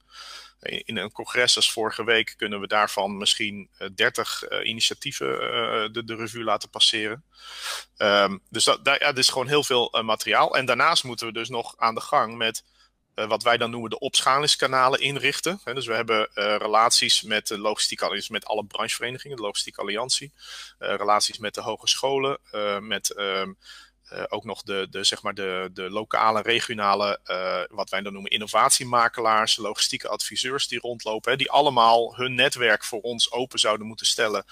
In 0.60 0.96
een 0.96 1.12
congres 1.12 1.56
als 1.56 1.72
vorige 1.72 2.04
week 2.04 2.34
kunnen 2.36 2.60
we 2.60 2.66
daarvan 2.66 3.16
misschien 3.16 3.68
30 3.94 4.42
uh, 4.42 4.58
uh, 4.58 4.66
initiatieven 4.66 5.26
de, 5.92 6.04
de, 6.04 6.14
revue 6.14 6.44
laten 6.44 6.70
passeren. 6.70 7.24
Um, 7.98 8.40
dus 8.50 8.64
dat, 8.64 8.80
ja, 8.82 8.98
dat 8.98 9.18
is 9.18 9.28
gewoon 9.28 9.48
heel 9.48 9.64
veel 9.64 10.02
materiaal. 10.02 10.56
En 10.56 10.64
daarnaast 10.64 11.04
moeten 11.04 11.26
we 11.26 11.32
dus 11.32 11.48
nog 11.48 11.74
aan 11.76 11.94
de 11.94 12.00
gang 12.00 12.36
met 12.36 12.64
uh, 13.14 13.26
wat 13.26 13.42
wij 13.42 13.56
dan 13.56 13.70
noemen 13.70 13.90
de 13.90 13.98
opschalingskanalen 13.98 15.00
inrichten. 15.00 15.60
Dus 15.64 15.86
we 15.86 15.94
hebben 15.94 16.28
uh, 16.34 16.56
relaties 16.56 17.22
met 17.22 17.46
de 17.46 17.58
logistieke 17.58 18.04
alliantie, 18.04 18.32
met 18.32 18.44
alle 18.44 18.64
brancheverenigingen, 18.64 19.36
de 19.36 19.42
logistieke 19.42 19.80
alliantie. 19.80 20.32
Uh, 20.78 20.94
relaties 20.94 21.38
met 21.38 21.54
de 21.54 21.60
hogescholen, 21.60 22.38
met 22.80 23.16
um, 23.16 23.58
ook 24.28 24.44
nog 24.44 24.62
de, 24.62 24.86
de, 24.90 25.04
zeg 25.04 25.22
maar 25.22 25.34
de, 25.34 25.70
de 25.72 25.90
lokale, 25.90 26.42
regionale, 26.42 27.20
wat 27.70 27.90
wij 27.90 28.02
dan 28.02 28.12
noemen 28.12 28.30
innovatiemakelaars, 28.30 29.56
logistieke 29.56 30.08
adviseurs 30.08 30.68
die 30.68 30.78
rondlopen. 30.80 31.38
Die 31.38 31.50
allemaal 31.50 32.16
hun 32.16 32.34
netwerk 32.34 32.84
voor 32.84 33.00
ons 33.00 33.32
open 33.32 33.58
zouden 33.58 33.86
moeten 33.86 34.06
stellen 34.06 34.44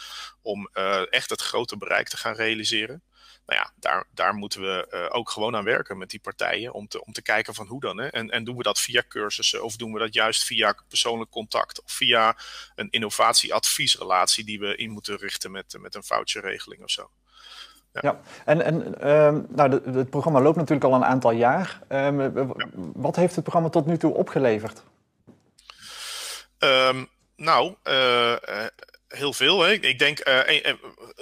om 0.43 0.69
echt 1.11 1.31
het 1.31 1.41
grote 1.41 1.77
bereik 1.77 2.09
te 2.09 2.17
gaan 2.17 2.35
realiseren 2.35 3.03
nou 3.47 3.61
ja, 3.61 3.73
daar, 3.75 4.05
daar 4.15 4.35
moeten 4.35 4.61
we 4.61 4.89
uh, 4.91 5.17
ook 5.17 5.31
gewoon 5.31 5.57
aan 5.57 5.65
werken 5.65 5.99
met 5.99 6.11
die 6.11 6.21
partijen 6.21 6.73
om 6.73 6.89
te, 6.89 7.05
om 7.05 7.13
te 7.13 7.23
kijken 7.23 7.55
van 7.55 7.67
hoe 7.67 7.81
dan. 7.81 7.99
Hè? 7.99 8.07
En, 8.07 8.31
en 8.31 8.45
doen 8.45 8.57
we 8.57 8.63
dat 8.63 8.81
via 8.81 9.03
cursussen 9.09 9.65
of 9.65 9.77
doen 9.77 9.93
we 9.93 9.99
dat 9.99 10.15
juist 10.15 10.45
via 10.45 10.77
persoonlijk 10.89 11.31
contact 11.31 11.83
of 11.83 11.93
via 11.93 12.37
een 12.75 12.91
innovatieadviesrelatie 12.91 14.45
die 14.45 14.59
we 14.59 14.77
in 14.77 14.91
moeten 14.91 15.17
richten 15.17 15.51
met, 15.51 15.77
met 15.81 15.95
een 15.95 16.05
voucherregeling 16.05 16.83
of 16.83 16.91
zo. 16.91 17.11
Ja. 17.93 18.01
ja, 18.03 18.21
en, 18.45 18.63
en 18.63 19.11
um, 19.11 19.47
nou, 19.49 19.71
de, 19.71 19.91
het 19.91 20.11
programma 20.11 20.41
loopt 20.41 20.57
natuurlijk 20.57 20.85
al 20.85 20.95
een 20.95 21.05
aantal 21.05 21.31
jaar. 21.31 21.81
Um, 21.89 22.21
ja. 22.21 22.57
Wat 22.75 23.17
heeft 23.17 23.35
het 23.35 23.45
programma 23.45 23.69
tot 23.69 23.87
nu 23.87 23.99
toe 23.99 24.15
opgeleverd? 24.15 24.83
Um, 26.59 27.09
nou, 27.37 27.75
uh, 27.85 28.37
heel 29.13 29.33
veel. 29.33 29.61
Hè? 29.61 29.73
Ik 29.73 29.99
denk 29.99 30.29
uh, 30.29 30.41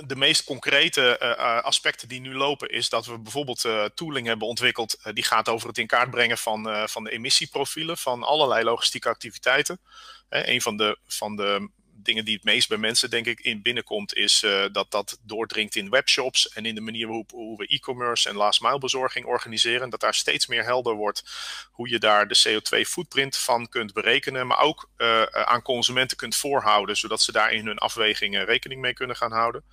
de 0.07 0.17
meest 0.17 0.45
concrete 0.45 1.21
uh, 1.23 1.63
aspecten 1.63 2.09
die 2.09 2.21
nu 2.21 2.35
lopen 2.35 2.69
is 2.69 2.89
dat 2.89 3.07
we 3.07 3.19
bijvoorbeeld 3.19 3.65
uh, 3.65 3.85
tooling 3.85 4.27
hebben 4.27 4.49
ontwikkeld. 4.49 5.01
die 5.15 5.25
gaat 5.25 5.49
over 5.49 5.69
het 5.69 5.79
in 5.79 5.87
kaart 5.87 6.11
brengen 6.11 6.39
van, 6.39 6.89
van 6.89 7.05
de 7.05 7.11
emissieprofielen 7.11 7.97
van 7.97 8.23
allerlei 8.23 8.65
logistieke 8.65 9.09
activiteiten. 9.09 9.81
een 10.29 10.63
van 10.63 10.77
de, 10.77 10.99
van 11.07 11.37
de 11.37 11.71
dingen 12.03 12.25
die 12.25 12.35
het 12.35 12.45
meest 12.45 12.69
bij 12.69 12.79
mensen, 12.79 13.11
denk 13.11 13.27
ik, 13.27 13.41
in 13.41 13.63
binnenkomt, 13.63 14.15
is 14.15 14.43
uh, 14.43 14.65
dat 14.73 14.91
dat 14.91 15.19
doordringt 15.23 15.77
in 15.77 15.91
webshops 15.91 16.49
en 16.49 16.67
in 16.67 16.75
de 16.75 16.81
manier 16.81 17.07
hoe, 17.07 17.57
we 17.57 17.67
e-commerce 17.67 18.29
en 18.29 18.37
last 18.37 18.61
mile 18.61 18.79
bezorging 18.79 19.27
organiseren. 19.27 19.91
Dat 19.91 20.01
daar 20.01 20.15
steeds 20.15 20.47
meer 20.47 20.65
helder 20.65 20.95
wordt 20.95 21.23
hoe 21.71 21.89
je 21.89 21.99
daar 21.99 22.29
de 22.29 22.39
CO2-footprint 22.49 23.37
van 23.37 23.69
kunt 23.69 23.93
berekenen, 23.93 24.47
maar 24.47 24.61
ook 24.61 24.91
uh, 24.97 25.23
aan 25.23 25.63
consumenten 25.63 26.17
kunt 26.17 26.37
voorhouden, 26.37 26.97
zodat 26.97 27.21
ze 27.21 27.33
daar 27.33 27.53
in 27.53 27.67
hun 27.67 27.79
afwegingen 27.79 28.45
rekening 28.45 28.81
mee 28.81 28.95
kunnen 28.95 29.17
gaan 29.17 29.33
houden. 29.33 29.65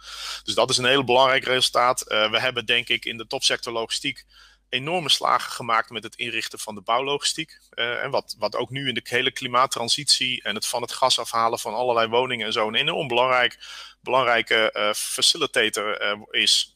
Dus 0.44 0.54
dat 0.54 0.70
is 0.70 0.78
een 0.78 0.86
heel 0.86 1.04
belangrijk 1.04 1.44
resultaat. 1.44 2.04
We 2.08 2.40
hebben, 2.40 2.66
denk 2.66 2.90
ik, 2.90 3.06
in 3.06 3.18
de 3.18 3.28
topsector 3.28 3.74
logistiek 3.74 4.26
enorme 4.70 5.10
slagen 5.10 5.52
gemaakt 5.52 5.90
met 5.90 6.04
het 6.04 6.16
inrichten 6.16 6.60
van 6.60 6.76
de 6.76 6.82
bouwlogistiek. 6.82 7.60
Uh, 7.74 8.04
en 8.04 8.12
wat, 8.12 8.36
wat 8.38 8.56
ook 8.56 8.70
nu 8.70 8.88
in 8.88 8.94
de 8.94 9.02
hele 9.04 9.32
klimaattransitie 9.32 10.44
en 10.44 10.56
het 10.56 10.68
van 10.68 10.82
het 10.82 10.92
gas 10.92 11.20
afhalen 11.20 11.60
van 11.60 11.74
allerlei 11.74 12.08
woningen 12.08 12.46
en 12.46 12.54
zo 12.54 12.68
een 12.68 12.76
enorm 12.76 13.08
belangrijk, 13.08 13.58
belangrijke 14.02 14.74
uh, 14.74 14.94
facilitator 14.94 16.02
uh, 16.02 16.42
is. 16.42 16.76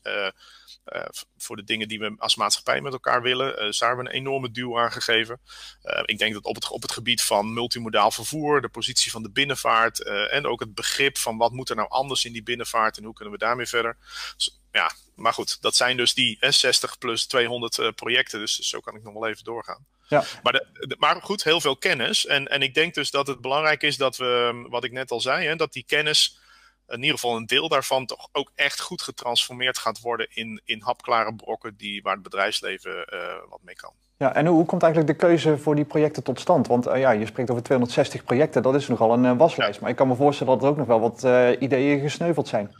voor 1.37 1.55
de 1.55 1.63
dingen 1.63 1.87
die 1.87 1.99
we 1.99 2.15
als 2.17 2.35
maatschappij 2.35 2.81
met 2.81 2.93
elkaar 2.93 3.21
willen. 3.21 3.55
dus 3.55 3.77
daar 3.77 3.87
hebben 3.87 4.07
we 4.07 4.13
een 4.13 4.19
enorme 4.19 4.51
duw 4.51 4.79
aan 4.79 4.91
gegeven. 4.91 5.39
ik 6.05 6.17
denk 6.17 6.33
dat 6.33 6.43
op 6.43 6.55
het, 6.55 6.69
op 6.69 6.81
het 6.81 6.91
gebied 6.91 7.21
van 7.21 7.53
multimodaal 7.53 8.11
vervoer, 8.11 8.61
de 8.61 8.69
positie 8.69 9.11
van 9.11 9.23
de 9.23 9.31
binnenvaart 9.31 10.03
en 10.29 10.45
ook 10.45 10.59
het 10.59 10.75
begrip 10.75 11.17
van 11.17 11.37
wat 11.37 11.51
moet 11.51 11.69
er 11.69 11.75
nou 11.75 11.89
anders 11.89 12.25
in 12.25 12.33
die 12.33 12.43
binnenvaart 12.43 12.97
en 12.97 13.03
hoe 13.03 13.13
kunnen 13.13 13.33
we 13.33 13.39
daarmee 13.39 13.65
verder. 13.65 13.97
Dus, 14.35 14.60
ja, 14.71 14.91
maar 15.15 15.33
goed, 15.33 15.61
dat 15.61 15.75
zijn 15.75 15.97
dus 15.97 16.13
die 16.13 16.37
hè, 16.39 16.51
60 16.51 16.97
plus 16.97 17.25
200 17.25 17.77
uh, 17.77 17.91
projecten. 17.95 18.39
Dus 18.39 18.55
zo 18.55 18.79
kan 18.79 18.95
ik 18.95 19.03
nog 19.03 19.13
wel 19.13 19.27
even 19.27 19.43
doorgaan. 19.43 19.85
Ja. 20.07 20.23
Maar, 20.43 20.53
de, 20.53 20.65
de, 20.87 20.95
maar 20.99 21.21
goed, 21.21 21.43
heel 21.43 21.61
veel 21.61 21.77
kennis. 21.77 22.25
En, 22.25 22.47
en 22.47 22.61
ik 22.61 22.73
denk 22.73 22.93
dus 22.93 23.11
dat 23.11 23.27
het 23.27 23.41
belangrijk 23.41 23.83
is 23.83 23.97
dat 23.97 24.17
we, 24.17 24.65
wat 24.69 24.83
ik 24.83 24.91
net 24.91 25.11
al 25.11 25.21
zei, 25.21 25.47
hè, 25.47 25.55
dat 25.55 25.73
die 25.73 25.83
kennis, 25.87 26.39
in 26.87 26.99
ieder 26.99 27.19
geval 27.19 27.35
een 27.35 27.45
deel 27.45 27.67
daarvan, 27.67 28.05
toch 28.05 28.27
ook 28.31 28.51
echt 28.55 28.81
goed 28.81 29.01
getransformeerd 29.01 29.77
gaat 29.77 29.99
worden 29.99 30.27
in, 30.29 30.61
in 30.65 30.81
hapklare 30.81 31.35
brokken 31.35 31.75
die, 31.77 32.01
waar 32.01 32.13
het 32.13 32.23
bedrijfsleven 32.23 33.05
uh, 33.13 33.19
wat 33.49 33.59
mee 33.61 33.75
kan. 33.75 33.93
Ja, 34.17 34.33
en 34.33 34.45
hoe, 34.45 34.55
hoe, 34.55 34.65
komt 34.65 34.83
eigenlijk 34.83 35.19
de 35.19 35.25
keuze 35.25 35.57
voor 35.57 35.75
die 35.75 35.85
projecten 35.85 36.23
tot 36.23 36.39
stand? 36.39 36.67
Want 36.67 36.87
uh, 36.87 36.99
ja, 36.99 37.11
je 37.11 37.25
spreekt 37.25 37.49
over 37.49 37.63
260 37.63 38.23
projecten, 38.23 38.63
dat 38.63 38.75
is 38.75 38.87
nogal 38.87 39.13
een 39.13 39.37
waslijst. 39.37 39.73
Ja. 39.73 39.81
Maar 39.81 39.89
ik 39.89 39.95
kan 39.95 40.07
me 40.07 40.15
voorstellen 40.15 40.53
dat 40.53 40.63
er 40.63 40.69
ook 40.69 40.77
nog 40.77 40.87
wel 40.87 40.99
wat 40.99 41.23
ideeën 41.59 41.99
gesneuveld 41.99 42.47
zijn. 42.47 42.71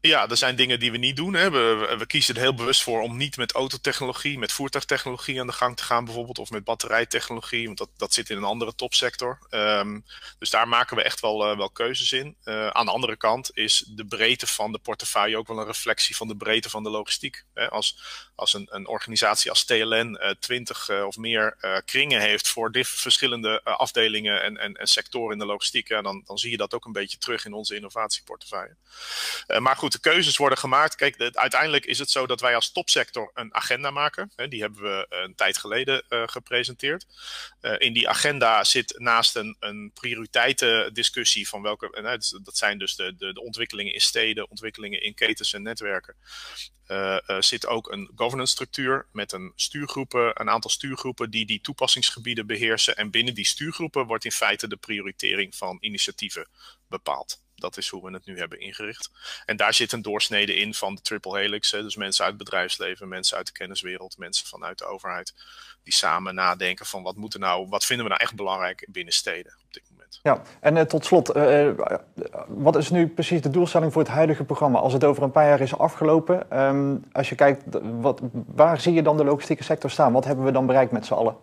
Ja, 0.00 0.28
er 0.28 0.36
zijn 0.36 0.56
dingen 0.56 0.80
die 0.80 0.90
we 0.90 0.98
niet 0.98 1.16
doen. 1.16 1.34
Hè. 1.34 1.50
We, 1.50 1.94
we, 1.98 2.06
kiezen 2.06 2.34
er 2.34 2.40
heel 2.40 2.54
bewust 2.54 2.82
voor 2.82 3.00
om 3.00 3.16
niet 3.16 3.36
met 3.36 3.52
autotechnologie, 3.52 4.38
met 4.38 4.52
voertuigtechnologie 4.52 5.40
aan 5.40 5.46
de 5.46 5.52
gang 5.52 5.76
te 5.76 5.82
gaan, 5.82 6.04
bijvoorbeeld, 6.04 6.38
of 6.38 6.50
met 6.50 6.64
batterijtechnologie, 6.64 7.66
want 7.66 7.78
dat, 7.78 7.88
dat 7.96 8.14
zit 8.14 8.30
in 8.30 8.36
een 8.36 8.44
andere 8.44 8.74
topsector. 8.74 9.38
Um, 9.50 10.04
dus 10.38 10.50
daar 10.50 10.68
maken 10.68 10.96
we 10.96 11.02
echt 11.02 11.20
wel, 11.20 11.50
uh, 11.50 11.56
wel 11.56 11.70
keuzes 11.70 12.12
in. 12.12 12.36
Uh, 12.44 12.66
aan 12.66 12.86
de 12.86 12.92
andere 12.92 13.16
kant 13.16 13.50
is 13.52 13.84
de 13.88 14.06
breedte 14.06 14.46
van 14.46 14.72
de 14.72 14.78
portefeuille 14.78 15.36
ook 15.36 15.48
wel 15.48 15.58
een 15.58 15.66
reflectie 15.66 16.16
van 16.16 16.28
de 16.28 16.36
breedte 16.36 16.70
van 16.70 16.82
de 16.82 16.90
logistiek. 16.90 17.44
Hè. 17.54 17.70
Als, 17.70 17.98
als 18.34 18.54
een, 18.54 18.66
een 18.70 18.86
organisatie 18.86 19.50
als 19.50 19.64
TLN 19.64 20.18
uh, 20.20 20.30
20 20.40 20.90
of 20.90 21.16
meer 21.16 21.82
kringen 21.84 22.20
heeft 22.20 22.48
voor 22.48 22.70
verschillende 22.82 23.62
afdelingen 23.64 24.42
en, 24.42 24.56
en, 24.56 24.74
en 24.74 24.86
sectoren 24.86 25.32
in 25.32 25.38
de 25.38 25.46
logistiek, 25.46 25.88
dan, 25.88 26.22
dan 26.26 26.38
zie 26.38 26.50
je 26.50 26.56
dat 26.56 26.74
ook 26.74 26.84
een 26.84 26.92
beetje 26.92 27.18
terug 27.18 27.44
in 27.44 27.52
onze 27.52 27.74
innovatieportefeuille. 27.74 28.76
Maar 29.58 29.76
goed 29.76 29.87
goed, 29.92 30.02
de 30.02 30.10
keuzes 30.10 30.36
worden 30.36 30.58
gemaakt. 30.58 30.94
Kijk, 30.94 31.30
uiteindelijk 31.34 31.84
is 31.84 31.98
het 31.98 32.10
zo 32.10 32.26
dat 32.26 32.40
wij 32.40 32.54
als 32.54 32.72
topsector 32.72 33.30
een 33.34 33.54
agenda 33.54 33.90
maken. 33.90 34.32
Hè, 34.36 34.48
die 34.48 34.60
hebben 34.60 34.82
we 34.82 35.06
een 35.08 35.34
tijd 35.34 35.58
geleden 35.58 36.04
uh, 36.08 36.22
gepresenteerd. 36.26 37.06
Uh, 37.60 37.74
in 37.78 37.92
die 37.92 38.08
agenda 38.08 38.64
zit 38.64 38.94
naast 38.98 39.36
een, 39.36 39.56
een 39.60 39.90
prioriteitendiscussie 39.94 41.48
van 41.48 41.62
welke. 41.62 42.18
dat 42.42 42.56
zijn 42.56 42.78
dus 42.78 42.96
de, 42.96 43.14
de, 43.16 43.32
de 43.32 43.42
ontwikkelingen 43.42 43.94
in 43.94 44.00
steden, 44.00 44.50
ontwikkelingen 44.50 45.02
in 45.02 45.14
ketens 45.14 45.52
en 45.52 45.62
netwerken. 45.62 46.14
Zit 47.38 47.66
ook 47.66 47.92
een 47.92 48.10
governance 48.14 48.52
structuur 48.52 49.06
met 49.12 49.32
een 49.32 49.52
stuurgroepen, 49.56 50.40
een 50.40 50.50
aantal 50.50 50.70
stuurgroepen 50.70 51.30
die 51.30 51.46
die 51.46 51.60
toepassingsgebieden 51.60 52.46
beheersen. 52.46 52.96
En 52.96 53.10
binnen 53.10 53.34
die 53.34 53.46
stuurgroepen 53.46 54.06
wordt 54.06 54.24
in 54.24 54.32
feite 54.32 54.68
de 54.68 54.76
prioritering 54.76 55.54
van 55.54 55.76
initiatieven 55.80 56.48
bepaald. 56.88 57.46
Dat 57.58 57.76
is 57.76 57.88
hoe 57.88 58.04
we 58.04 58.12
het 58.12 58.26
nu 58.26 58.38
hebben 58.38 58.60
ingericht. 58.60 59.10
En 59.46 59.56
daar 59.56 59.74
zit 59.74 59.92
een 59.92 60.02
doorsnede 60.02 60.54
in 60.54 60.74
van 60.74 60.94
de 60.94 61.00
triple 61.00 61.38
helix. 61.38 61.70
Hè, 61.70 61.82
dus 61.82 61.96
mensen 61.96 62.24
uit 62.24 62.34
het 62.34 62.44
bedrijfsleven, 62.44 63.08
mensen 63.08 63.36
uit 63.36 63.46
de 63.46 63.52
kenniswereld, 63.52 64.18
mensen 64.18 64.46
vanuit 64.46 64.78
de 64.78 64.84
overheid. 64.84 65.34
Die 65.82 65.92
samen 65.92 66.34
nadenken 66.34 66.86
van 66.86 67.02
wat, 67.02 67.16
moeten 67.16 67.40
nou, 67.40 67.68
wat 67.68 67.84
vinden 67.84 68.06
we 68.06 68.12
nou 68.12 68.22
echt 68.22 68.34
belangrijk 68.34 68.86
binnen 68.90 69.12
steden 69.12 69.52
op 69.66 69.72
dit 69.72 69.82
moment. 69.90 70.20
Ja, 70.22 70.42
en 70.60 70.76
uh, 70.76 70.82
tot 70.82 71.04
slot, 71.04 71.36
uh, 71.36 71.70
wat 72.48 72.76
is 72.76 72.90
nu 72.90 73.08
precies 73.08 73.42
de 73.42 73.50
doelstelling 73.50 73.92
voor 73.92 74.02
het 74.02 74.10
huidige 74.10 74.44
programma? 74.44 74.78
Als 74.78 74.92
het 74.92 75.04
over 75.04 75.22
een 75.22 75.30
paar 75.30 75.48
jaar 75.48 75.60
is 75.60 75.78
afgelopen, 75.78 76.62
um, 76.62 77.04
als 77.12 77.28
je 77.28 77.34
kijkt, 77.34 77.62
wat, 78.00 78.20
waar 78.46 78.80
zie 78.80 78.92
je 78.92 79.02
dan 79.02 79.16
de 79.16 79.24
logistieke 79.24 79.64
sector 79.64 79.90
staan? 79.90 80.12
Wat 80.12 80.24
hebben 80.24 80.44
we 80.44 80.52
dan 80.52 80.66
bereikt 80.66 80.92
met 80.92 81.06
z'n 81.06 81.14
allen? 81.14 81.36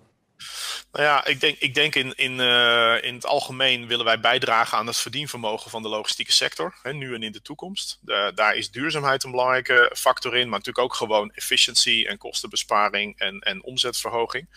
Nou 0.96 1.08
ja, 1.08 1.26
ik 1.26 1.40
denk, 1.40 1.58
ik 1.60 1.74
denk 1.74 1.96
in, 1.96 2.14
in, 2.16 2.40
uh, 2.40 3.04
in 3.04 3.14
het 3.14 3.26
algemeen 3.26 3.88
willen 3.88 4.06
wij 4.06 4.20
bijdragen 4.20 4.78
aan 4.78 4.88
het 4.88 4.98
verdienvermogen 4.98 5.72
van 5.72 5.82
de 5.82 5.88
logistieke 5.88 6.32
sector, 6.32 6.76
hè, 6.82 6.94
nu 6.94 7.14
en 7.14 7.24
in 7.24 7.32
de 7.32 7.42
toekomst. 7.42 8.00
Daar 8.36 8.56
is 8.56 8.72
duurzaamheid 8.72 9.24
een 9.24 9.32
belangrijke 9.32 9.92
factor 9.96 10.36
in, 10.36 10.50
maar 10.50 10.58
natuurlijk 10.60 10.86
ook 10.86 10.94
gewoon 10.94 11.32
efficiëntie 11.32 12.08
en 12.08 12.18
kostenbesparing 12.18 13.20
en, 13.20 13.40
en 13.40 13.64
omzetverhoging. 13.64 14.48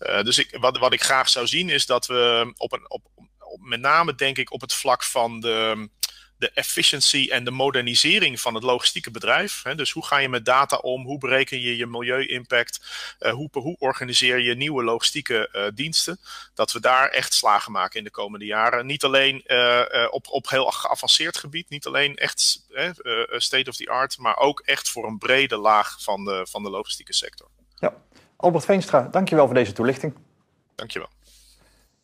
Uh, 0.00 0.22
dus 0.22 0.38
ik, 0.38 0.56
wat, 0.60 0.78
wat 0.78 0.92
ik 0.92 1.02
graag 1.02 1.28
zou 1.28 1.46
zien 1.46 1.68
is 1.68 1.86
dat 1.86 2.06
we 2.06 2.52
op 2.56 2.72
een, 2.72 2.90
op, 2.90 3.02
met 3.60 3.80
name 3.80 4.14
denk 4.14 4.38
ik 4.38 4.52
op 4.52 4.60
het 4.60 4.74
vlak 4.74 5.04
van 5.04 5.40
de 5.40 5.88
de 6.38 6.50
efficiency 6.54 7.28
en 7.30 7.44
de 7.44 7.50
modernisering 7.50 8.40
van 8.40 8.54
het 8.54 8.62
logistieke 8.62 9.10
bedrijf. 9.10 9.62
Hè? 9.62 9.74
Dus 9.74 9.90
hoe 9.90 10.06
ga 10.06 10.18
je 10.18 10.28
met 10.28 10.44
data 10.44 10.76
om? 10.76 11.04
Hoe 11.04 11.18
bereken 11.18 11.60
je 11.60 11.76
je 11.76 11.86
milieu-impact? 11.86 12.80
Uh, 13.20 13.32
hoe, 13.32 13.48
hoe, 13.52 13.76
organiseer 13.78 14.38
je 14.38 14.54
nieuwe 14.54 14.82
logistieke 14.82 15.48
uh, 15.52 15.62
diensten? 15.74 16.20
Dat 16.54 16.72
we 16.72 16.80
daar 16.80 17.08
echt 17.08 17.34
slagen 17.34 17.72
maken 17.72 17.98
in 17.98 18.04
de 18.04 18.10
komende 18.10 18.44
jaren. 18.44 18.86
Niet 18.86 19.04
alleen 19.04 19.42
uh, 19.46 19.84
op, 20.10 20.28
op 20.28 20.48
heel 20.48 20.70
geavanceerd 20.70 21.36
gebied, 21.36 21.68
niet 21.68 21.86
alleen 21.86 22.16
echt 22.16 22.40
state 23.36 23.68
of 23.68 23.76
the 23.76 23.88
art, 23.88 24.18
maar 24.18 24.36
ook 24.36 24.60
echt 24.60 24.88
voor 24.88 25.06
een 25.06 25.18
brede 25.18 25.56
laag 25.56 26.02
van 26.02 26.24
de, 26.24 26.46
van 26.50 26.62
de 26.62 26.70
logistieke 26.70 27.14
sector. 27.14 27.48
Ja, 27.74 27.94
Albert 28.36 28.64
Veenstra, 28.64 29.08
dankjewel 29.10 29.44
voor 29.44 29.54
deze 29.54 29.72
toelichting. 29.72 30.14
Dankjewel. 30.74 31.08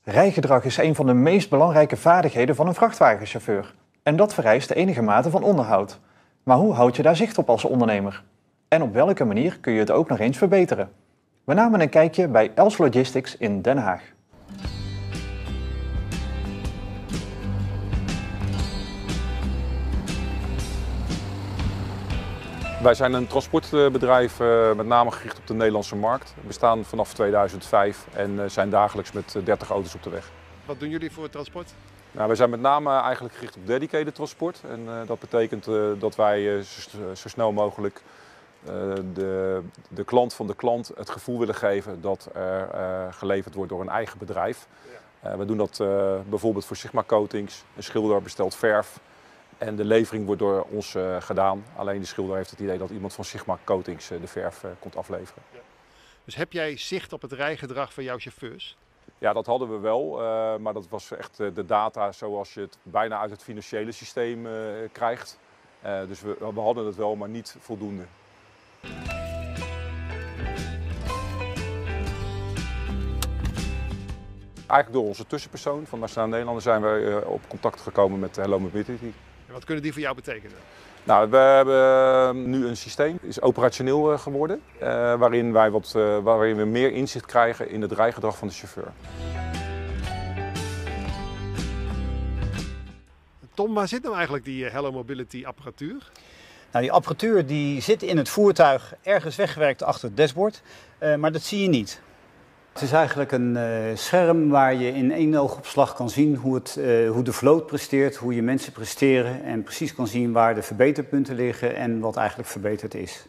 Rijgedrag 0.04 0.64
is 0.64 0.76
een 0.76 0.94
van 0.94 1.06
de 1.06 1.14
meest 1.14 1.50
belangrijke 1.50 1.96
vaardigheden 1.96 2.54
van 2.54 2.66
een 2.66 2.74
vrachtwagenchauffeur. 2.74 3.74
En 4.04 4.16
dat 4.16 4.34
vereist 4.34 4.68
de 4.68 4.74
enige 4.74 5.02
mate 5.02 5.30
van 5.30 5.42
onderhoud. 5.42 6.00
Maar 6.42 6.56
hoe 6.56 6.74
houd 6.74 6.96
je 6.96 7.02
daar 7.02 7.16
zicht 7.16 7.38
op 7.38 7.48
als 7.48 7.64
ondernemer? 7.64 8.24
En 8.68 8.82
op 8.82 8.92
welke 8.92 9.24
manier 9.24 9.58
kun 9.60 9.72
je 9.72 9.78
het 9.78 9.90
ook 9.90 10.08
nog 10.08 10.18
eens 10.18 10.38
verbeteren? 10.38 10.90
We 11.44 11.54
namen 11.54 11.80
een 11.80 11.88
kijkje 11.88 12.28
bij 12.28 12.52
Els 12.54 12.78
Logistics 12.78 13.36
in 13.36 13.62
Den 13.62 13.76
Haag. 13.76 14.02
Wij 22.82 22.94
zijn 22.94 23.12
een 23.12 23.26
transportbedrijf 23.26 24.38
met 24.76 24.86
name 24.86 25.10
gericht 25.10 25.38
op 25.38 25.46
de 25.46 25.54
Nederlandse 25.54 25.96
markt. 25.96 26.34
We 26.40 26.46
bestaan 26.46 26.84
vanaf 26.84 27.14
2005 27.14 28.06
en 28.12 28.50
zijn 28.50 28.70
dagelijks 28.70 29.12
met 29.12 29.36
30 29.44 29.68
auto's 29.68 29.94
op 29.94 30.02
de 30.02 30.10
weg. 30.10 30.30
Wat 30.64 30.80
doen 30.80 30.88
jullie 30.88 31.10
voor 31.10 31.30
transport? 31.30 31.74
Nou, 32.14 32.26
wij 32.26 32.36
zijn 32.36 32.50
met 32.50 32.60
name 32.60 33.00
eigenlijk 33.00 33.34
gericht 33.34 33.56
op 33.56 33.66
dedicated 33.66 34.14
transport. 34.14 34.60
En 34.68 34.80
uh, 34.80 35.06
dat 35.06 35.20
betekent 35.20 35.66
uh, 35.66 35.90
dat 35.98 36.16
wij 36.16 36.40
uh, 36.40 36.62
zo, 36.62 37.14
zo, 37.14 37.28
snel 37.28 37.52
mogelijk 37.52 38.02
de, 39.14 39.62
de 39.88 40.04
klant 40.04 40.34
van 40.34 40.46
de 40.46 40.54
klant 40.54 40.92
het 40.96 41.10
gevoel 41.10 41.38
willen 41.38 41.54
geven 41.54 42.00
dat 42.00 42.28
er 42.34 43.12
geleverd 43.12 43.54
wordt 43.54 43.70
door 43.70 43.80
een 43.80 43.88
eigen 43.88 44.18
bedrijf. 44.18 44.66
We 45.20 45.44
doen 45.44 45.56
dat 45.56 45.76
bijvoorbeeld 46.28 46.64
voor 46.64 46.76
Sigma 46.76 47.04
Coatings. 47.06 47.64
Een 47.76 47.82
schilder 47.82 48.22
bestelt 48.22 48.54
verf 48.54 49.00
en 49.58 49.76
de 49.76 49.84
levering 49.84 50.26
wordt 50.26 50.40
door 50.40 50.66
ons 50.70 50.96
gedaan. 51.18 51.64
Alleen 51.76 52.00
de 52.00 52.06
schilder 52.06 52.36
heeft 52.36 52.50
het 52.50 52.60
idee 52.60 52.78
dat 52.78 52.90
iemand 52.90 53.12
van 53.12 53.24
Sigma 53.24 53.58
Coatings 53.64 54.08
de 54.08 54.26
verf 54.26 54.64
komt 54.78 54.96
afleveren. 54.96 55.42
Dus 56.24 56.34
heb 56.34 56.52
jij 56.52 56.76
zicht 56.76 57.12
op 57.12 57.22
het 57.22 57.32
rijgedrag 57.32 57.92
van 57.92 58.04
jouw 58.04 58.18
chauffeurs? 58.18 58.76
Ja, 59.24 59.32
dat 59.32 59.46
hadden 59.46 59.70
we 59.70 59.78
wel, 59.78 60.20
uh, 60.20 60.56
maar 60.56 60.72
dat 60.72 60.88
was 60.88 61.10
echt 61.10 61.40
uh, 61.40 61.54
de 61.54 61.64
data 61.64 62.12
zoals 62.12 62.54
je 62.54 62.60
het 62.60 62.78
bijna 62.82 63.18
uit 63.18 63.30
het 63.30 63.42
financiële 63.42 63.92
systeem 63.92 64.46
uh, 64.46 64.52
krijgt. 64.92 65.38
dus 66.08 66.20
we, 66.20 66.36
we, 66.54 66.60
hadden 66.60 66.86
het 66.86 66.96
wel, 66.96 67.16
maar 67.16 67.28
niet 67.28 67.56
voldoende. 67.58 68.02
Eigenlijk 74.66 74.92
door 74.92 75.04
onze 75.04 75.26
tussenpersoon 75.26 75.86
van 75.86 75.98
Nationale 75.98 76.30
Nederlanden 76.30 76.62
zijn 76.62 76.80
wij 76.80 77.24
op 77.24 77.48
contact 77.48 77.80
gekomen 77.80 78.18
met 78.18 78.36
Hello 78.36 78.60
Mobility. 78.60 79.12
En 79.46 79.52
wat 79.52 79.64
kunnen 79.64 79.82
die 79.82 79.92
voor 79.92 80.02
jou 80.02 80.14
betekenen? 80.14 80.56
Nou, 81.06 81.30
we 81.30 81.36
hebben 81.36 82.50
nu 82.50 82.66
een 82.66 82.76
systeem, 82.76 83.18
is 83.22 83.40
operationeel 83.40 84.18
geworden, 84.18 84.60
uh, 84.74 84.80
waarin, 85.14 85.52
wij 85.52 85.70
wat, 85.70 85.94
uh, 85.96 86.18
waarin 86.18 86.56
we 86.56 86.64
meer 86.64 86.92
inzicht 86.92 87.26
krijgen 87.26 87.70
in 87.70 87.82
het 87.82 87.92
rijgedrag 87.92 88.36
van 88.38 88.48
de 88.48 88.54
chauffeur. 88.54 88.92
Tom, 93.54 93.74
waar 93.74 93.88
zit 93.88 94.02
nou 94.02 94.14
eigenlijk 94.14 94.44
die 94.44 94.64
Hello 94.64 94.92
Mobility 94.92 95.44
apparatuur? 95.46 96.10
Nou, 96.70 96.84
die 96.84 96.92
apparatuur 96.92 97.46
die 97.46 97.80
zit 97.80 98.02
in 98.02 98.16
het 98.16 98.28
voertuig 98.28 98.94
ergens 99.02 99.36
weggewerkt 99.36 99.82
achter 99.82 100.08
het 100.08 100.16
dashboard, 100.16 100.62
uh, 101.00 101.14
maar 101.14 101.32
dat 101.32 101.42
zie 101.42 101.62
je 101.62 101.68
niet. 101.68 102.00
Het 102.74 102.82
is 102.82 102.92
eigenlijk 102.92 103.32
een 103.32 103.56
uh, 103.56 103.96
scherm 103.96 104.48
waar 104.48 104.74
je 104.74 104.92
in 104.92 105.12
één 105.12 105.34
oogopslag 105.34 105.94
kan 105.94 106.10
zien 106.10 106.36
hoe, 106.36 106.54
het, 106.54 106.76
uh, 106.78 107.10
hoe 107.10 107.22
de 107.22 107.32
vloot 107.32 107.66
presteert, 107.66 108.16
hoe 108.16 108.34
je 108.34 108.42
mensen 108.42 108.72
presteren 108.72 109.44
en 109.44 109.62
precies 109.62 109.94
kan 109.94 110.06
zien 110.06 110.32
waar 110.32 110.54
de 110.54 110.62
verbeterpunten 110.62 111.34
liggen 111.34 111.76
en 111.76 112.00
wat 112.00 112.16
eigenlijk 112.16 112.48
verbeterd 112.48 112.94
is. 112.94 113.26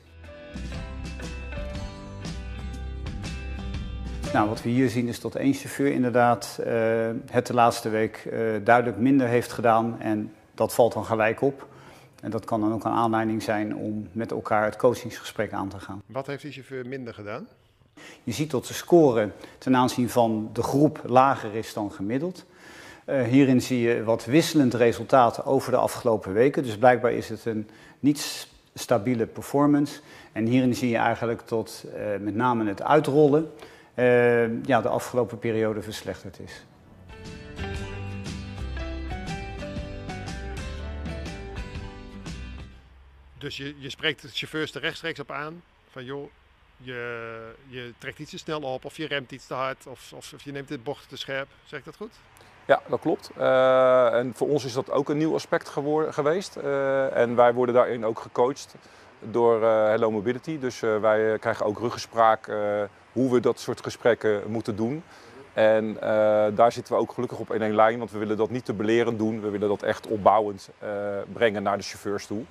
Nou, 4.33 4.49
wat 4.49 4.61
we 4.61 4.69
hier 4.69 4.89
zien 4.89 5.07
is 5.07 5.19
dat 5.19 5.35
één 5.35 5.53
chauffeur 5.53 5.91
inderdaad 5.91 6.59
uh, 6.59 6.65
het 7.31 7.47
de 7.47 7.53
laatste 7.53 7.89
week 7.89 8.29
duidelijk 8.63 8.97
minder 8.97 9.27
heeft 9.27 9.51
gedaan 9.51 9.99
en 9.99 10.33
dat 10.53 10.73
valt 10.73 10.93
dan 10.93 11.05
gelijk 11.05 11.41
op. 11.41 11.67
En 12.21 12.31
dat 12.31 12.45
kan 12.45 12.61
dan 12.61 12.73
ook 12.73 12.85
een 12.85 12.91
aanleiding 12.91 13.43
zijn 13.43 13.75
om 13.75 14.07
met 14.11 14.31
elkaar 14.31 14.65
het 14.65 14.75
coachingsgesprek 14.75 15.53
aan 15.53 15.69
te 15.69 15.79
gaan. 15.79 16.01
Wat 16.05 16.27
heeft 16.27 16.41
die 16.41 16.51
chauffeur 16.51 16.87
minder 16.87 17.13
gedaan? 17.13 17.47
Je 18.23 18.31
ziet 18.31 18.51
dat 18.51 18.65
de 18.65 18.73
score 18.73 19.31
ten 19.57 19.75
aanzien 19.75 20.09
van 20.09 20.49
de 20.53 20.63
groep 20.63 21.01
lager 21.05 21.55
is 21.55 21.73
dan 21.73 21.91
gemiddeld. 21.91 22.45
Uh, 23.09 23.23
hierin 23.23 23.61
zie 23.61 23.79
je 23.79 24.03
wat 24.03 24.25
wisselend 24.25 24.73
resultaten 24.73 25.45
over 25.45 25.71
de 25.71 25.77
afgelopen 25.77 26.33
weken. 26.33 26.63
Dus 26.63 26.77
blijkbaar 26.77 27.11
is 27.11 27.29
het 27.29 27.45
een 27.45 27.69
niet 27.99 28.47
stabiele 28.73 29.25
performance. 29.25 29.99
En 30.31 30.45
hierin 30.45 30.75
zie 30.75 30.89
je 30.89 30.97
eigenlijk 30.97 31.47
dat 31.47 31.85
uh, 31.87 31.93
met 32.19 32.35
name 32.35 32.67
het 32.67 32.81
uitrollen 32.81 33.51
uh, 33.95 34.63
ja, 34.63 34.81
de 34.81 34.89
afgelopen 34.89 35.39
periode 35.39 35.81
verslechterd 35.81 36.39
is. 36.39 36.65
Dus 43.37 43.57
je, 43.57 43.75
je 43.77 43.89
spreekt 43.89 44.21
de 44.21 44.27
chauffeurs 44.27 44.73
er 44.73 44.81
rechtstreeks 44.81 45.19
op 45.19 45.31
aan 45.31 45.63
van 45.89 46.05
joh, 46.05 46.29
je, 46.77 47.53
je 47.67 47.93
trekt 47.97 48.19
iets 48.19 48.31
te 48.31 48.37
snel 48.37 48.61
op 48.61 48.85
of 48.85 48.97
je 48.97 49.07
remt 49.07 49.31
iets 49.31 49.47
te 49.47 49.53
hard 49.53 49.87
of, 49.87 50.13
of, 50.15 50.33
of 50.33 50.43
je 50.43 50.51
neemt 50.51 50.67
de 50.67 50.77
bocht 50.77 51.09
te 51.09 51.17
scherp. 51.17 51.47
Zeg 51.63 51.79
ik 51.79 51.85
dat 51.85 51.95
goed? 51.95 52.13
Ja, 52.67 52.81
dat 52.87 52.99
klopt. 52.99 53.29
Uh, 53.37 54.13
en 54.13 54.33
voor 54.35 54.47
ons 54.47 54.65
is 54.65 54.73
dat 54.73 54.91
ook 54.91 55.09
een 55.09 55.17
nieuw 55.17 55.33
aspect 55.33 55.69
geweest. 56.09 56.57
Uh, 56.57 57.15
en 57.15 57.35
wij 57.35 57.53
worden 57.53 57.75
daarin 57.75 58.05
ook 58.05 58.19
gecoacht 58.19 58.75
door 59.19 59.61
uh, 59.61 59.85
Hello 59.85 60.11
Mobility. 60.11 60.59
Dus 60.59 60.79
wij 60.79 61.39
krijgen 61.39 61.65
ook 61.65 61.79
ruggespraak 61.79 62.51
hoe 63.11 63.31
we 63.31 63.39
dat 63.39 63.59
soort 63.59 63.83
gesprekken 63.83 64.51
moeten 64.51 64.75
doen. 64.75 65.03
En 65.53 65.97
daar 66.55 66.71
zitten 66.71 66.93
we 66.93 66.99
ook 66.99 67.11
gelukkig 67.11 67.39
op 67.39 67.53
in 67.53 67.61
één 67.61 67.75
lijn, 67.75 67.97
want 67.97 68.11
we 68.11 68.17
willen 68.17 68.37
dat 68.37 68.49
niet 68.49 68.65
te 68.65 68.73
belerend 68.73 69.17
doen. 69.17 69.41
We 69.41 69.49
willen 69.49 69.69
dat 69.69 69.83
echt 69.83 70.07
opbouwend 70.07 70.69
brengen 71.33 71.63
naar 71.63 71.77
de 71.77 71.83
chauffeurs 71.83 72.25
toe. 72.25 72.43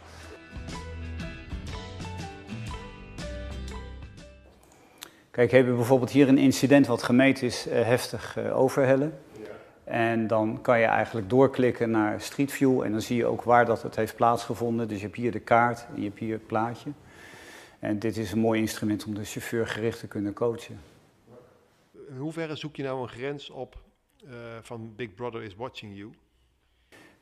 Kijk, 5.35 5.51
hebben 5.51 5.73
we 5.73 5.79
bijvoorbeeld 5.79 6.11
hier 6.11 6.29
een 6.29 6.39
incident 6.39 6.87
wat 6.87 7.03
gemeten 7.03 7.47
is, 7.47 7.67
uh, 7.67 7.73
heftig 7.73 8.37
uh, 8.39 8.59
overhellen. 8.59 9.19
Ja. 9.33 9.45
En 9.85 10.27
dan 10.27 10.61
kan 10.61 10.81
je 10.81 10.85
eigenlijk 10.85 11.31
doorklikken 11.31 11.91
naar 11.91 12.21
Street 12.21 12.53
View 12.53 12.83
en 12.83 12.93
dan 12.93 13.01
zie 13.01 13.17
je 13.17 13.27
ook 13.27 13.43
waar 13.43 13.67
dat 13.67 13.83
het 13.83 13.97
heeft 13.97 14.17
plaatsgevonden. 14.17 14.89
Dus 14.89 14.97
je 14.97 15.05
hebt 15.05 15.17
hier 15.17 15.33
de 15.33 15.41
kaart 15.41 15.87
en 15.95 16.01
je 16.01 16.09
hebt 16.09 16.19
hier 16.19 16.33
het 16.33 16.47
plaatje. 16.47 16.91
En 17.79 17.99
dit 17.99 18.17
is 18.17 18.33
een 18.33 18.39
mooi 18.39 18.61
instrument 18.61 19.05
om 19.05 19.15
de 19.15 19.25
chauffeur 19.25 19.67
gericht 19.67 20.01
te 20.01 20.07
kunnen 20.07 20.33
coachen. 20.33 20.81
In 22.09 22.17
hoeverre 22.17 22.57
zoek 22.57 22.77
je 22.77 22.83
nou 22.83 23.03
een 23.03 23.09
grens 23.09 23.51
op 23.51 23.83
uh, 24.25 24.31
van 24.63 24.93
Big 24.97 25.15
Brother 25.15 25.43
is 25.43 25.55
watching 25.55 25.97
you? 25.97 26.11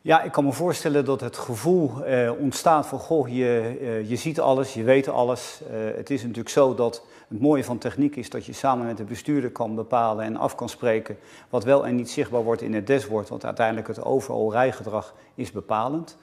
Ja, 0.05 0.23
ik 0.23 0.33
kan 0.33 0.45
me 0.45 0.53
voorstellen 0.53 1.05
dat 1.05 1.21
het 1.21 1.37
gevoel 1.37 2.09
uh, 2.09 2.33
ontstaat 2.39 2.87
van, 2.87 2.99
goh, 2.99 3.29
je, 3.29 3.79
uh, 3.81 4.09
je 4.09 4.17
ziet 4.17 4.41
alles, 4.41 4.75
je 4.75 4.83
weet 4.83 5.09
alles. 5.09 5.61
het 5.97 6.11
is 6.11 6.23
natuurlijk 6.23 6.49
zo 6.49 6.75
dat 6.75 7.07
het 7.29 7.41
mooie 7.41 7.65
van 7.65 7.79
techniek 7.79 8.17
is 8.17 8.31
dat 8.31 8.47
je 8.47 8.53
samen 8.53 8.87
met 8.87 8.97
de 8.97 9.05
bestuurder 9.05 9.51
kan 9.51 9.75
bepalen 9.75 10.25
en 10.25 10.37
af 10.37 10.55
kan 10.55 10.69
spreken 10.69 11.19
wat 11.49 11.65
wel 11.65 11.87
en 11.87 11.95
niet 11.95 12.11
zichtbaar 12.11 12.43
wordt 12.43 12.63
in 12.63 12.75
het 12.75 12.87
dashboard, 12.87 13.29
want 13.29 13.45
uiteindelijk 13.45 13.87
het 13.87 14.05
overal 14.05 14.53
rijgedrag 14.53 15.15
is 15.35 15.53
bepalend. 15.53 16.17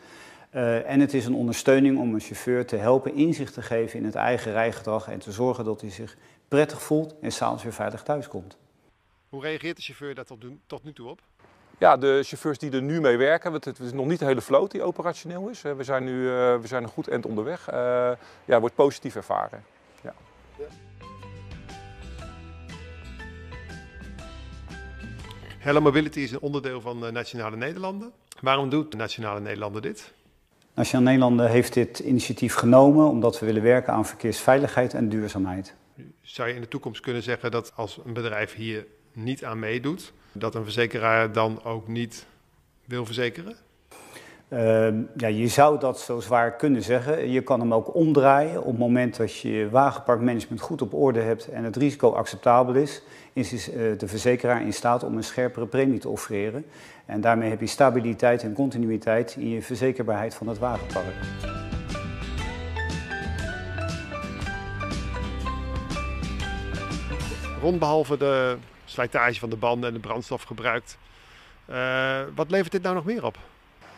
En 0.86 1.00
het 1.00 1.14
is 1.14 1.26
een 1.26 1.36
ondersteuning 1.36 2.00
om 2.00 2.14
een 2.14 2.20
chauffeur 2.20 2.66
te 2.66 2.76
helpen 2.76 3.16
inzicht 3.16 3.54
te 3.54 3.62
geven 3.62 4.00
in 4.00 4.06
het 4.06 4.16
eigen 4.16 4.52
rijgedrag 4.52 5.10
en 5.10 5.20
te 5.20 5.32
zorgen 5.32 5.64
dat 5.66 5.82
hij 5.82 5.90
zich 5.90 6.18
prettig 6.48 6.82
voelt 6.82 7.16
en 7.22 7.32
s'avonds 7.32 7.64
weer 7.64 7.74
veilig 7.74 8.04
thuis 8.04 8.28
komt. 8.28 8.58
Hoe 9.30 9.42
reageert 9.42 9.76
de 9.76 9.82
chauffeur 9.82 10.16
daar 10.16 10.26
tot 10.68 10.84
nu 10.84 10.94
toe 10.94 11.10
op? 11.10 11.22
Ja, 11.80 11.98
de 11.98 12.20
chauffeurs 12.24 12.58
die 12.58 12.72
er 12.72 12.82
nu 12.82 13.02
mee 13.02 13.18
werken, 13.18 13.52
want 13.52 13.66
het 13.66 13.80
is 13.80 13.94
nog 13.94 14.06
niet 14.06 14.20
de 14.20 14.26
hele 14.26 14.42
vloot 14.42 14.72
die 14.72 14.82
operationeel 14.82 15.50
is. 15.50 15.62
We 15.62 15.84
zijn 15.84 16.04
nu 16.04 16.12
uh, 16.12 16.32
we 16.32 16.68
zijn 16.68 16.84
een 16.84 16.90
goed 16.90 17.08
eind 17.08 17.26
onderweg. 17.26 17.72
Uh, 17.74 18.12
ja, 18.46 18.60
wordt 18.60 18.76
positief 18.76 19.16
ervaren. 19.16 19.64
Ja. 20.02 20.14
Hello 25.58 25.82
Mobility 25.82 26.20
is 26.20 26.32
een 26.32 26.40
onderdeel 26.40 26.82
van 26.82 27.00
de 27.00 27.12
Nationale 27.12 27.56
Nederlanden. 27.56 28.12
Waarom 28.42 28.70
doet 28.70 28.92
de 28.92 28.98
Nationale 28.98 29.40
Nederlanden 29.40 29.82
dit? 29.82 30.14
Nationale 30.74 31.06
Nederlanden 31.06 31.50
heeft 31.50 31.74
dit 31.74 32.00
initiatief 32.00 32.54
genomen 32.54 33.06
omdat 33.06 33.40
we 33.40 33.46
willen 33.46 33.64
werken 33.64 33.94
aan 33.94 34.06
verkeersveiligheid 34.06 34.94
en 34.94 35.10
duurzaamheid. 35.10 35.76
Zou 36.22 36.48
je 36.48 36.56
in 36.56 36.62
de 36.62 36.68
toekomst 36.68 37.02
kunnen 37.02 37.24
zeggen 37.24 37.52
dat 37.52 37.72
als 37.76 38.00
een 38.06 38.14
bedrijf 38.14 38.56
hier 38.56 38.86
niet 39.14 39.46
aan 39.46 39.60
meedoet, 39.60 40.14
dat 40.32 40.56
een 40.56 40.64
verzekeraar 40.64 41.32
dan 41.32 41.64
ook 41.64 41.88
niet 41.88 42.26
wil 42.86 43.06
verzekeren? 43.06 43.56
Uh, 44.50 44.88
ja, 45.16 45.28
je 45.28 45.48
zou 45.48 45.80
dat 45.80 46.00
zo 46.00 46.20
zwaar 46.20 46.56
kunnen 46.56 46.84
zeggen. 46.84 47.30
Je 47.30 47.42
kan 47.42 47.60
hem 47.60 47.74
ook 47.74 47.96
omdraaien. 47.96 48.60
Op 48.60 48.68
het 48.68 48.78
moment 48.78 49.16
dat 49.18 49.36
je 49.36 49.52
je 49.52 49.70
wagenparkmanagement 49.70 50.62
goed 50.62 50.82
op 50.82 50.94
orde 50.94 51.20
hebt 51.20 51.48
en 51.48 51.64
het 51.64 51.76
risico 51.76 52.12
acceptabel 52.12 52.74
is, 52.74 53.02
is 53.34 53.70
de 53.98 54.08
verzekeraar 54.08 54.62
in 54.62 54.74
staat 54.74 55.04
om 55.04 55.18
een 55.18 55.24
scherpere 55.24 55.66
premie 55.66 56.00
te 56.00 56.10
offereren. 56.10 56.66
En 57.06 57.22
daarmee 57.22 57.50
heb 57.50 57.60
je 57.60 57.68
stabiliteit 57.68 58.44
en 58.44 58.54
continuïteit 58.54 59.36
in 59.36 59.50
je 59.50 59.62
verzekerbaarheid 59.62 60.36
van 60.36 60.48
het 60.48 60.60
wagenpark. 60.60 61.16
Rond 67.62 67.80
behalve 67.80 68.18
de 68.18 68.58
slijtage 68.90 69.40
van 69.40 69.50
de 69.50 69.56
banden 69.56 69.90
en 69.90 69.94
de 69.94 70.08
brandstof 70.08 70.44
gebruikt, 70.44 70.98
uh, 71.70 72.20
wat 72.36 72.52
levert 72.52 72.72
dit 72.72 72.82
nou 72.82 72.96
nog 72.96 73.06
meer 73.06 73.26
op? 73.26 73.38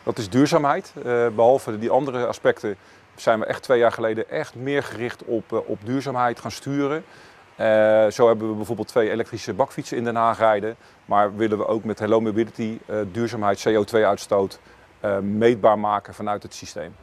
Dat 0.02 0.18
is 0.18 0.28
duurzaamheid. 0.28 0.92
Uh, 0.96 1.04
behalve 1.28 1.78
die 1.78 1.90
andere 1.90 2.26
aspecten 2.26 2.76
zijn 3.14 3.40
we 3.40 3.46
echt 3.46 3.62
twee 3.62 3.78
jaar 3.78 3.92
geleden 3.92 4.30
echt 4.30 4.54
meer 4.54 4.82
gericht 4.82 5.24
op, 5.24 5.52
uh, 5.52 5.58
op 5.64 5.78
duurzaamheid 5.84 6.40
gaan 6.40 6.50
sturen. 6.50 7.04
Zo 8.12 8.26
hebben 8.26 8.48
we 8.48 8.54
bijvoorbeeld 8.54 8.88
twee 8.88 9.10
elektrische 9.10 9.52
bakfietsen 9.52 9.96
in 9.96 10.04
Den 10.04 10.16
Haag 10.16 10.38
rijden. 10.38 10.76
Maar 11.04 11.36
willen 11.36 11.58
we 11.58 11.66
ook 11.66 11.84
met 11.84 11.98
Hello 11.98 12.20
Mobility 12.20 12.78
duurzaamheid, 13.12 13.68
CO2-uitstoot 13.68 14.58
uh, 15.04 15.18
meetbaar 15.18 15.78
maken 15.78 16.14
vanuit 16.14 16.42
het 16.42 16.54
systeem. 16.54 16.94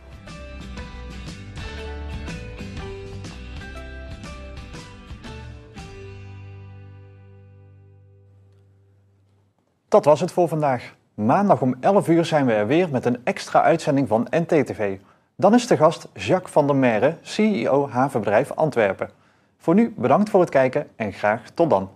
Dat 9.89 10.06
was 10.06 10.19
het 10.19 10.32
voor 10.32 10.47
vandaag. 10.47 10.95
Maandag 11.13 11.62
om 11.62 11.75
11 11.80 12.08
uur 12.08 12.25
zijn 12.25 12.45
we 12.45 12.54
er 12.54 12.67
weer 12.67 12.89
met 12.89 13.06
een 13.06 13.17
extra 13.23 13.62
uitzending 13.62 14.08
van 14.08 14.28
NTTV. 14.30 14.97
Dan 15.36 15.54
is 15.54 15.67
de 15.67 15.78
gast 15.78 16.08
Jacques 16.13 16.52
van 16.52 16.67
der 16.67 16.75
Merre, 16.75 17.17
CEO 17.21 17.89
havenbedrijf 17.89 18.52
Antwerpen. 18.52 19.10
Voor 19.58 19.73
nu 19.73 19.93
bedankt 19.97 20.30
voor 20.30 20.39
het 20.39 20.49
kijken 20.49 20.88
en 20.95 21.13
graag 21.13 21.49
tot 21.54 21.69
dan. 21.69 21.89